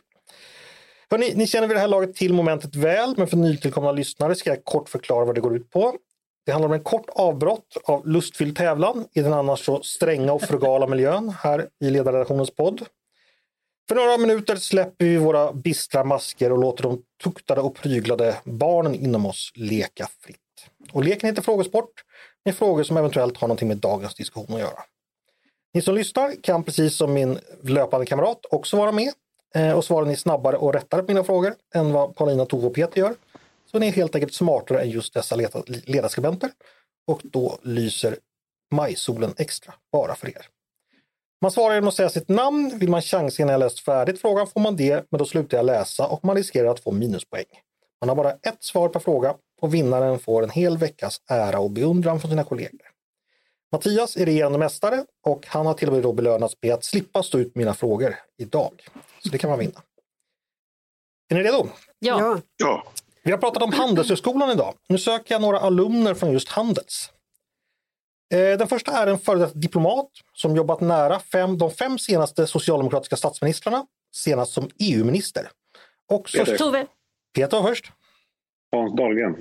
[1.10, 4.50] Hörrni, ni känner vid det här laget till momentet väl, men för nytillkomna lyssnare ska
[4.50, 5.94] jag kort förklara vad det går ut på.
[6.46, 10.42] Det handlar om en kort avbrott av lustfylld tävlan i den annars så stränga och
[10.42, 12.86] frugala miljön här i ledarredaktionens podd.
[13.88, 18.94] För några minuter släpper vi våra bistra masker och låter de tuktade och pryglade barnen
[18.94, 20.38] inom oss leka fritt.
[20.92, 22.04] Och leken heter Frågesport
[22.44, 24.84] med frågor som eventuellt har någonting med dagens diskussion att göra.
[25.74, 29.12] Ni som lyssnar kan precis som min löpande kamrat också vara med
[29.54, 32.74] eh, och svarar ni snabbare och rättare på mina frågor än vad Paulina, Tove och
[32.74, 33.14] Peter gör
[33.70, 35.36] så ni är helt enkelt smartare än just dessa
[35.86, 36.50] ledarskribenter
[37.06, 38.16] och då lyser
[38.70, 40.48] majsolen extra bara för er.
[41.44, 42.78] Man svarar genom att säga sitt namn.
[42.78, 45.66] Vill man chansa innan jag läst färdigt frågan får man det, men då slutar jag
[45.66, 47.44] läsa och man riskerar att få minuspoäng.
[48.00, 51.70] Man har bara ett svar per fråga och vinnaren får en hel veckas ära och
[51.70, 52.80] beundran från sina kollegor.
[53.72, 57.22] Mattias är regerande mästare och han har till och med då belönats med att slippa
[57.22, 58.88] stå ut mina frågor idag.
[59.22, 59.82] Så det kan man vinna.
[61.28, 61.68] Är ni redo?
[61.98, 62.40] Ja.
[62.56, 62.84] ja.
[63.22, 64.74] Vi har pratat om Handelshögskolan idag.
[64.88, 67.10] Nu söker jag några alumner från just Handels.
[68.30, 72.46] Eh, den första är en före detta diplomat som jobbat nära fem, de fem senaste
[72.46, 75.50] socialdemokratiska statsministrarna, senast som EU-minister.
[76.10, 76.38] Och så...
[76.38, 76.58] Peter.
[76.58, 76.86] Tove.
[77.34, 77.92] Peter först.
[78.72, 79.36] Hans Dahlgren.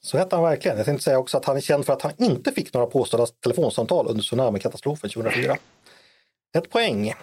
[0.00, 0.76] Så hette han verkligen.
[0.76, 3.26] Jag tänkte säga också att han är känd för att han inte fick några påstådda
[3.26, 5.56] telefonsamtal under tsunamikatastrofen 2004.
[6.56, 7.14] Ett poäng.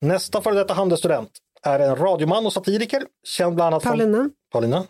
[0.00, 1.30] Nästa före detta handelsstudent
[1.62, 4.16] är en radioman och satiriker, känd bland annat Paulina.
[4.16, 4.32] från...
[4.52, 4.86] Paulina.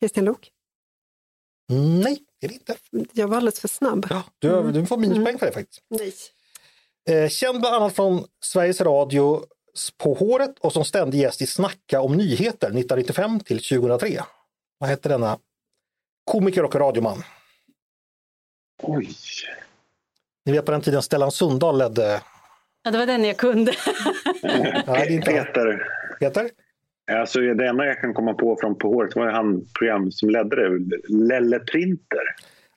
[0.00, 0.50] Christian Lok.
[2.02, 3.14] Nej, det är det inte.
[3.20, 4.06] Jag var alldeles för snabb.
[4.10, 4.72] Ja, du, mm.
[4.72, 5.38] du får minuspoäng mm.
[5.38, 5.82] för det faktiskt.
[5.88, 6.14] Nej.
[7.08, 9.44] Eh, känd bland annat från Sveriges Radio
[9.98, 14.22] På håret och som ständig gäst i Snacka om nyheter 1995 till 2003.
[14.78, 15.38] Vad hette denna
[16.24, 17.24] komiker och radioman?
[18.82, 19.14] Oj.
[20.44, 22.22] Ni vet på den tiden Stellan Sundahl ledde
[22.82, 23.74] Ja, det var den jag kunde.
[24.86, 25.82] ja, Peter.
[26.20, 26.50] Peter?
[27.10, 30.78] Alltså, det enda jag kan komma på från På håret var han program som ledde
[30.78, 32.24] det, Lelle Printer.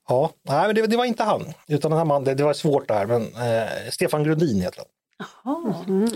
[0.07, 2.53] Ja, nej, men det, det, var inte han, utan den här man, det, det var
[2.53, 4.83] svårt där, men eh, Stefan Grundin heter
[5.43, 5.83] han.
[5.87, 6.09] Mm.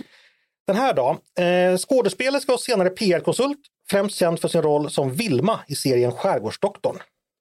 [0.67, 5.59] Den här då, eh, skådespelerska och senare PR-konsult, främst känd för sin roll som Vilma
[5.67, 6.97] i serien Skärgårdsdoktorn.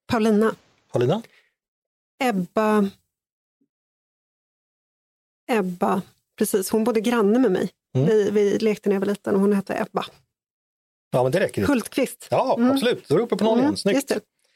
[0.07, 0.55] Paulina.
[0.93, 1.23] Paulina?
[2.25, 2.91] Ebba...
[5.51, 6.03] Ebba
[6.39, 7.71] Precis, hon bodde granne med mig.
[7.95, 8.07] Mm.
[8.07, 10.05] Vi, vi lekte när jag var liten och hon hette Ebba.
[11.11, 11.67] Ja, men det räcker.
[11.67, 12.29] Hultqvist.
[12.31, 12.71] Ja, mm.
[12.71, 13.09] absolut.
[13.09, 13.65] Då är du uppe på noll igen.
[13.65, 14.13] Mm, Snyggt.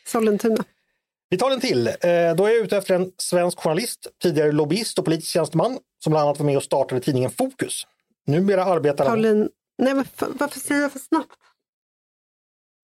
[0.07, 0.65] Sollentuna.
[1.31, 1.87] Vi tar en till.
[1.87, 1.95] Eh,
[2.37, 6.27] då är jag ute efter en svensk journalist, tidigare lobbyist och politisk tjänsteman som bland
[6.27, 7.87] annat var med och startade tidningen Fokus.
[8.27, 9.15] Numera arbetar han...
[9.15, 9.49] Paulin...
[9.79, 11.39] Nej, men varför säger jag för snabbt?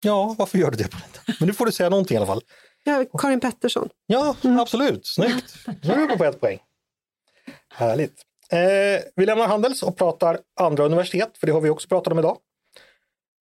[0.01, 0.89] Ja, varför gör du det?
[1.41, 2.43] Men nu får du säga någonting i alla fall.
[2.85, 3.89] Ja, Karin Pettersson.
[4.07, 4.59] Ja, mm.
[4.59, 5.07] absolut.
[5.07, 5.55] Snyggt.
[5.83, 6.59] Nu är du på ett poäng.
[7.75, 8.23] Härligt.
[8.51, 8.59] Eh,
[9.17, 12.39] vi lämnar Handels och pratar andra universitet, för det har vi också pratat om idag.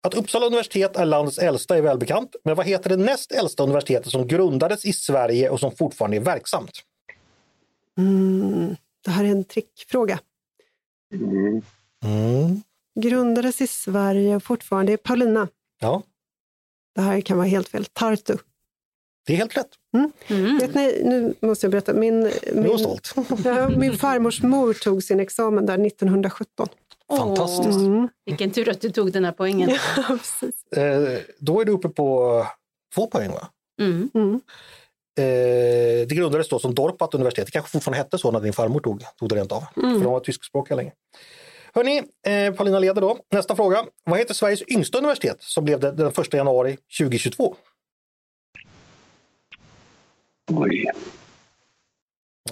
[0.05, 4.13] Att Uppsala universitet är landets äldsta är välbekant, men vad heter det näst äldsta universitetet
[4.13, 6.71] som grundades i Sverige och som fortfarande är verksamt?
[7.99, 10.19] Mm, det här är en trickfråga.
[11.15, 11.63] Mm.
[12.05, 12.63] Mm.
[13.01, 15.49] Grundades i Sverige och fortfarande är Paulina.
[15.81, 16.03] Ja.
[16.95, 17.85] Det här kan vara helt fel.
[17.85, 18.37] Tartu.
[19.27, 19.71] Det är helt rätt.
[19.95, 20.13] Mm.
[20.27, 20.59] Mm.
[20.59, 21.95] Vet ni, nu måste jag berätta.
[21.95, 23.15] Min, min, stolt.
[23.45, 26.69] Ja, min farmors mor tog sin examen där 1917.
[27.19, 27.79] Fantastiskt.
[27.79, 28.09] Mm.
[28.27, 29.71] Vilken tur att du tog den här poängen.
[29.97, 30.19] Ja.
[30.77, 32.47] Eh, då är du uppe på
[32.95, 33.49] två poäng va?
[33.81, 34.11] Mm.
[34.15, 34.41] Mm.
[35.19, 37.47] Eh, det grundades då som Dorpat universitet.
[37.47, 39.65] Det kanske fortfarande hette så när din farmor tog, tog det rent av.
[39.77, 39.95] Mm.
[39.95, 40.93] För de var tyskspråkiga länge.
[41.75, 43.19] Hörni, eh, Paulina leder då.
[43.31, 43.85] Nästa fråga.
[44.05, 47.57] Vad heter Sveriges yngsta universitet som blev det den 1 januari 2022?
[50.51, 50.85] Oj.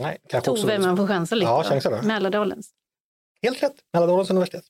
[0.00, 1.50] Nej, kanske Tove, man får chansa lite.
[1.50, 2.02] Ja, chansa.
[2.02, 2.70] Mälardalens.
[3.42, 4.64] Helt rätt, Mälardalens universitet.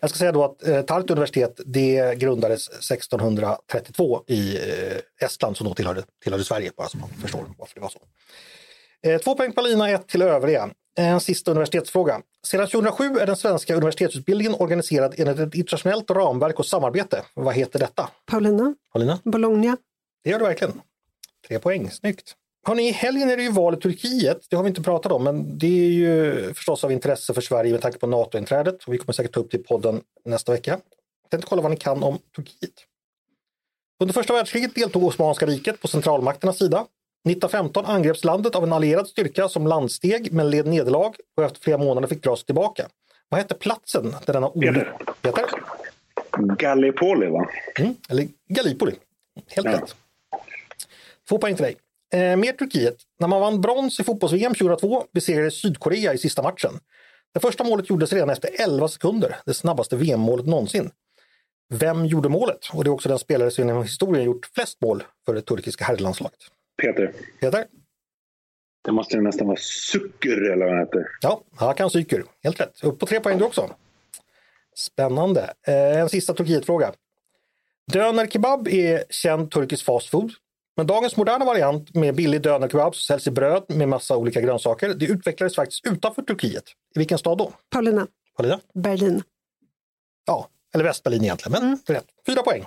[0.00, 5.68] Jag ska säga då att eh, Tartu universitet det grundades 1632 i eh, Estland som
[5.68, 8.00] då tillhörde, tillhörde Sverige, bara så man förstår varför det var så.
[9.02, 10.70] Eh, två poäng Paulina, ett till övriga.
[10.98, 12.20] En sista universitetsfråga.
[12.46, 17.24] Sedan 2007 är den svenska universitetsutbildningen organiserad enligt ett internationellt ramverk och samarbete.
[17.34, 18.10] Vad heter detta?
[18.26, 19.18] Paulina, Paulina?
[19.24, 19.76] Bologna.
[20.24, 20.80] Det gör du verkligen.
[21.48, 22.36] Tre poäng, snyggt.
[22.64, 24.46] Hörrni, i helgen är det ju val i Turkiet.
[24.50, 27.72] Det har vi inte pratat om, men det är ju förstås av intresse för Sverige
[27.72, 28.84] med tanke på NATO-inträdet.
[28.84, 30.70] Och vi kommer säkert ta upp det i podden nästa vecka.
[31.22, 32.72] Jag tänkte kolla vad ni kan om Turkiet.
[34.00, 36.76] Under första världskriget deltog Osmanska riket på centralmakternas sida.
[37.28, 41.78] 1915 angreps landet av en allierad styrka som landsteg men led nederlag och efter flera
[41.78, 42.88] månader fick dra sig tillbaka.
[43.28, 44.98] Vad hette platsen där denna olycka...
[45.22, 45.44] Peter?
[46.58, 47.48] Gallipoli, va?
[47.78, 48.94] Mm, eller Gallipoli.
[49.48, 49.72] Helt Ja.
[49.72, 49.94] rätt.
[51.28, 51.76] Två poäng till dig.
[52.12, 52.96] Eh, mer Turkiet.
[53.20, 56.70] När man vann brons i fotbolls-VM 2002 besegrades Sydkorea i sista matchen.
[57.34, 60.90] Det första målet gjordes redan efter 11 sekunder, det snabbaste VM-målet någonsin.
[61.74, 62.68] Vem gjorde målet?
[62.72, 65.84] Och det är också den spelare som genom historien gjort flest mål för det turkiska
[65.84, 66.38] herrlandslaget.
[66.82, 67.12] Peter.
[67.40, 67.66] Peter?
[68.84, 71.06] Det måste ju nästan vara Sukur eller vad han heter.
[71.20, 72.24] Ja, Hakan Syker.
[72.42, 72.84] Helt rätt.
[72.84, 73.70] Upp på tre poäng du också.
[74.76, 75.52] Spännande.
[75.66, 76.92] Eh, en sista Turkietfråga.
[77.92, 80.32] Döner kebab är känd turkisk fast food.
[80.76, 84.40] Men dagens moderna variant med billig döner kebab som säljs i bröd med massa olika
[84.40, 86.64] grönsaker, det utvecklades faktiskt utanför Turkiet.
[86.94, 87.52] I vilken stad då?
[87.70, 88.06] Paulina,
[88.36, 88.60] Paulina?
[88.74, 89.22] Berlin.
[90.26, 92.06] Ja, eller Västberlin egentligen, men är rätt.
[92.26, 92.64] Fyra poäng.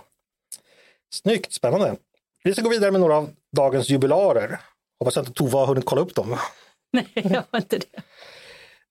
[1.13, 1.95] Snyggt, spännande.
[2.43, 4.59] Vi ska gå vidare med några av dagens jubilarer.
[4.99, 6.37] Hoppas att inte Tova har hunnit kolla upp dem.
[6.93, 8.01] Nej, jag har inte det.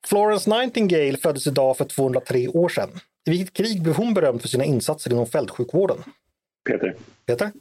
[0.07, 2.91] Florence Nightingale föddes idag för 203 år sedan.
[3.27, 6.03] I vilket krig blev hon berömd för sina insatser inom fältsjukvården?
[6.69, 6.97] Peter.
[7.27, 7.53] Peter?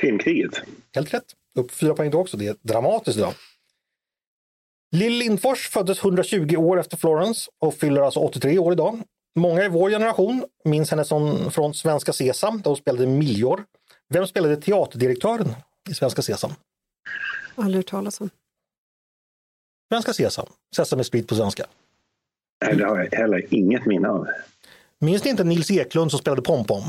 [0.00, 0.62] Krimkriget.
[0.94, 1.24] Helt rätt.
[1.58, 2.36] Upp fyra poäng då också.
[2.36, 3.34] Det är dramatiskt idag.
[4.96, 9.02] Lill Lindfors föddes 120 år efter Florence och fyller alltså 83 år idag.
[9.38, 13.64] Många i vår generation minns henne som, från Svenska Sesam där hon spelade Miljor.
[14.08, 15.48] Vem spelade teaterdirektören
[15.90, 16.50] i Svenska Sesam?
[17.54, 18.30] Aldrig hört talas om.
[19.92, 21.66] Svenska Sesam, Sesame Street på svenska.
[22.64, 24.28] Nej, det har jag heller inget minne av.
[24.98, 26.82] Minns ni inte Nils Eklund som spelade Pompom?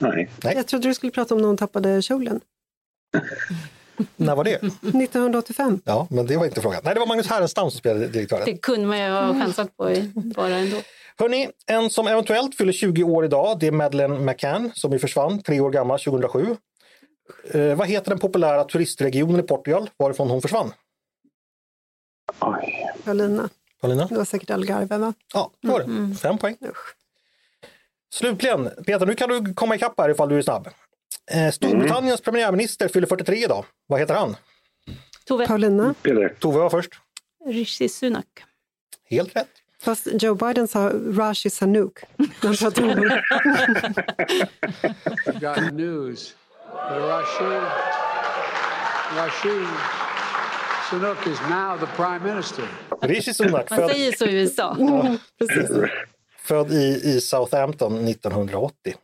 [0.00, 0.30] Nej.
[0.44, 0.54] Nej.
[0.56, 2.40] Jag trodde du skulle prata om när hon tappade kjolen.
[4.16, 4.54] När var det?
[4.54, 5.80] 1985.
[5.84, 6.80] Ja, men det var inte frågan.
[6.84, 8.42] Nej, det var Magnus Härenstam som spelade direktören.
[8.44, 10.76] Det kunde man ju ha chansat på bara ändå.
[11.16, 15.42] Hörni, en som eventuellt fyller 20 år idag, det är Madeleine McCann som ju försvann,
[15.42, 16.56] tre år gammal, 2007.
[17.50, 20.72] Eh, vad heter den populära turistregionen i Portugal varifrån hon försvann?
[22.40, 22.86] Oj.
[23.04, 23.48] Paulina.
[23.80, 24.06] Paulina?
[24.06, 25.14] Det var säkert Algarve va?
[25.34, 26.16] Ja, det var det.
[26.16, 26.56] Fem poäng.
[28.12, 30.68] Slutligen, Peter, nu kan du komma ikapp här ifall du är snabb.
[31.30, 33.64] Eh, Storbritanniens premiärminister fyller 43 idag.
[33.86, 34.36] Vad heter han?
[35.24, 35.94] Tove, Paulina.
[36.02, 36.36] Peter.
[36.38, 36.90] Tove var först.
[37.46, 38.26] Rishi Sunak.
[39.10, 39.48] Helt rätt.
[39.82, 41.50] Fast Joe Biden sa Rashi
[42.16, 43.24] när han pratade om det.
[45.40, 46.34] got news.
[50.90, 52.64] Sunak is now the prime minister.
[53.02, 54.76] Rishi Sunak, Man säger så i USA.
[56.44, 58.94] Född i, i Southampton 1980.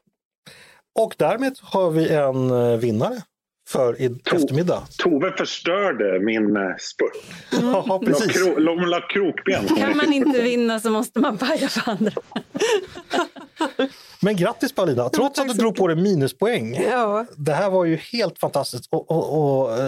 [0.98, 3.22] Och därmed har vi en eh, vinnare
[3.68, 4.82] för i eftermiddag.
[4.98, 7.12] Tove förstörde min eh, spurt.
[7.62, 8.32] Ja, La precis.
[8.32, 9.76] kro, hon la krokben.
[9.76, 12.12] Kan man inte vinna så måste man paja för andra.
[14.22, 16.74] Men grattis Paulina, trots att du drog på dig minuspoäng.
[16.90, 18.88] Ja, Det här var ju helt fantastiskt.
[18.92, 19.86] Och, och, och eh,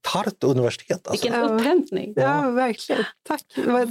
[0.00, 1.08] Tartu universitet.
[1.08, 1.24] Alltså.
[1.26, 1.48] Vilken Ja.
[1.48, 2.12] upphämtning.
[2.16, 3.04] ja, verkligen.
[3.28, 3.42] Tack.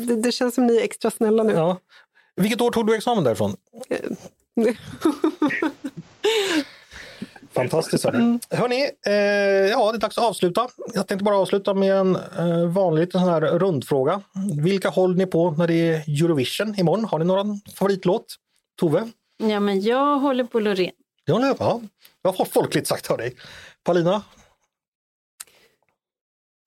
[0.07, 1.53] Det, det känns som ni är extra snälla nu.
[1.53, 1.77] Ja.
[2.35, 3.55] Vilket år tog du examen därifrån?
[7.53, 8.03] Fantastiskt.
[8.03, 9.13] Hörni, hörni eh,
[9.71, 10.67] ja, det är dags att avsluta.
[10.93, 14.21] Jag tänkte bara avsluta med en eh, vanlig sån här rundfråga.
[14.61, 17.05] Vilka håller ni på när det är Eurovision imorgon?
[17.05, 18.25] Har ni någon favoritlåt?
[18.79, 19.09] Tove?
[19.37, 20.91] Ja, men jag håller på Loreen.
[21.25, 21.81] Ja, nej, ja.
[22.21, 23.35] Vad har folkligt sagt av dig?
[23.83, 24.23] Paulina?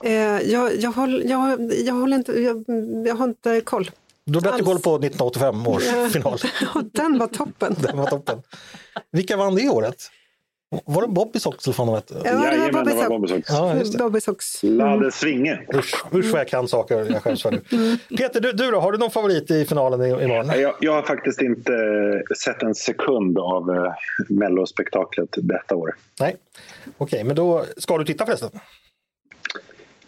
[0.04, 0.12] Eh,
[0.50, 2.64] jag, jag, håller, jag, jag, håller inte, jag,
[3.06, 3.90] jag har inte koll.
[4.26, 4.64] Du har bättre Alls.
[4.64, 6.38] koll på 1985 års final.
[6.74, 7.74] Ja, den var toppen.
[7.78, 8.42] Den var toppen.
[9.12, 9.96] Vilka vann det året?
[10.84, 12.14] Var det Bobby Sox eller fan hette?
[12.24, 13.08] Ja, det var Bobby Sox.
[13.08, 13.48] Bobby Sox.
[13.48, 13.98] Ja.
[13.98, 14.62] Bobby Sox.
[14.62, 15.60] Lade Svinge.
[15.74, 17.62] Usch, usch vad jag kan saker jag skäms för nu.
[18.16, 18.80] Peter, du, du då?
[18.80, 20.60] Har du någon favorit i finalen i- imorgon?
[20.60, 23.92] Jag, jag har faktiskt inte eh, sett en sekund av eh,
[24.28, 25.96] Mellospektaklet detta år.
[26.20, 26.36] Nej.
[26.98, 28.50] Okej, men då ska du titta förresten?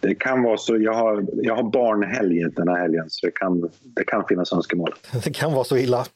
[0.01, 0.76] Det kan vara så.
[0.76, 4.94] Jag har, jag har barnhelg den här helgen så det kan, det kan finnas önskemål.
[5.24, 6.07] Det kan vara så illa.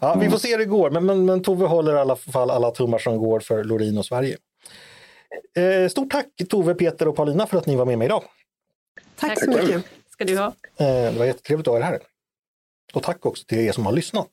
[0.00, 2.50] Ja, vi får se hur det går, men, men, men Tove håller i alla fall
[2.50, 4.36] alla tummar som går för Loreen och Sverige.
[5.56, 8.22] Eh, stort tack Tove, Peter och Paulina för att ni var med mig idag.
[9.16, 9.84] Tack så Tack mycket.
[10.10, 10.46] Ska du ha.
[10.76, 11.98] Eh, det var jättetrevligt att ha er här.
[12.94, 14.28] Och tack också till er som har lyssnat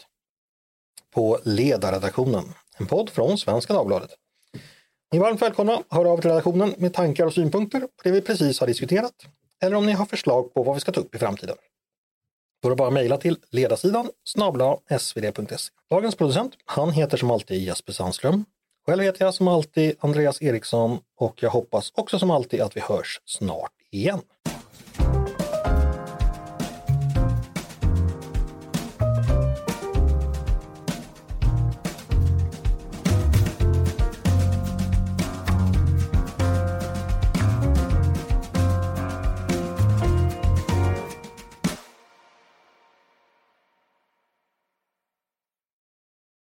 [1.14, 2.44] på Ledarredaktionen,
[2.78, 4.10] en podd från Svenska Dagbladet.
[5.12, 7.88] Ni är varmt välkomna att höra av er till redaktionen med tankar och synpunkter på
[8.04, 9.14] det vi precis har diskuterat.
[9.62, 11.56] eller om ni har förslag på vad vi ska ta upp i framtiden.
[12.62, 15.72] Då är det bara att mejla till ledarsidan snabla svd.se.
[15.90, 18.46] Dagens producent, han heter som alltid Jesper Sandström.
[18.86, 22.82] Själv heter jag som alltid Andreas Eriksson och jag hoppas också som alltid att vi
[22.82, 24.22] hörs snart igen.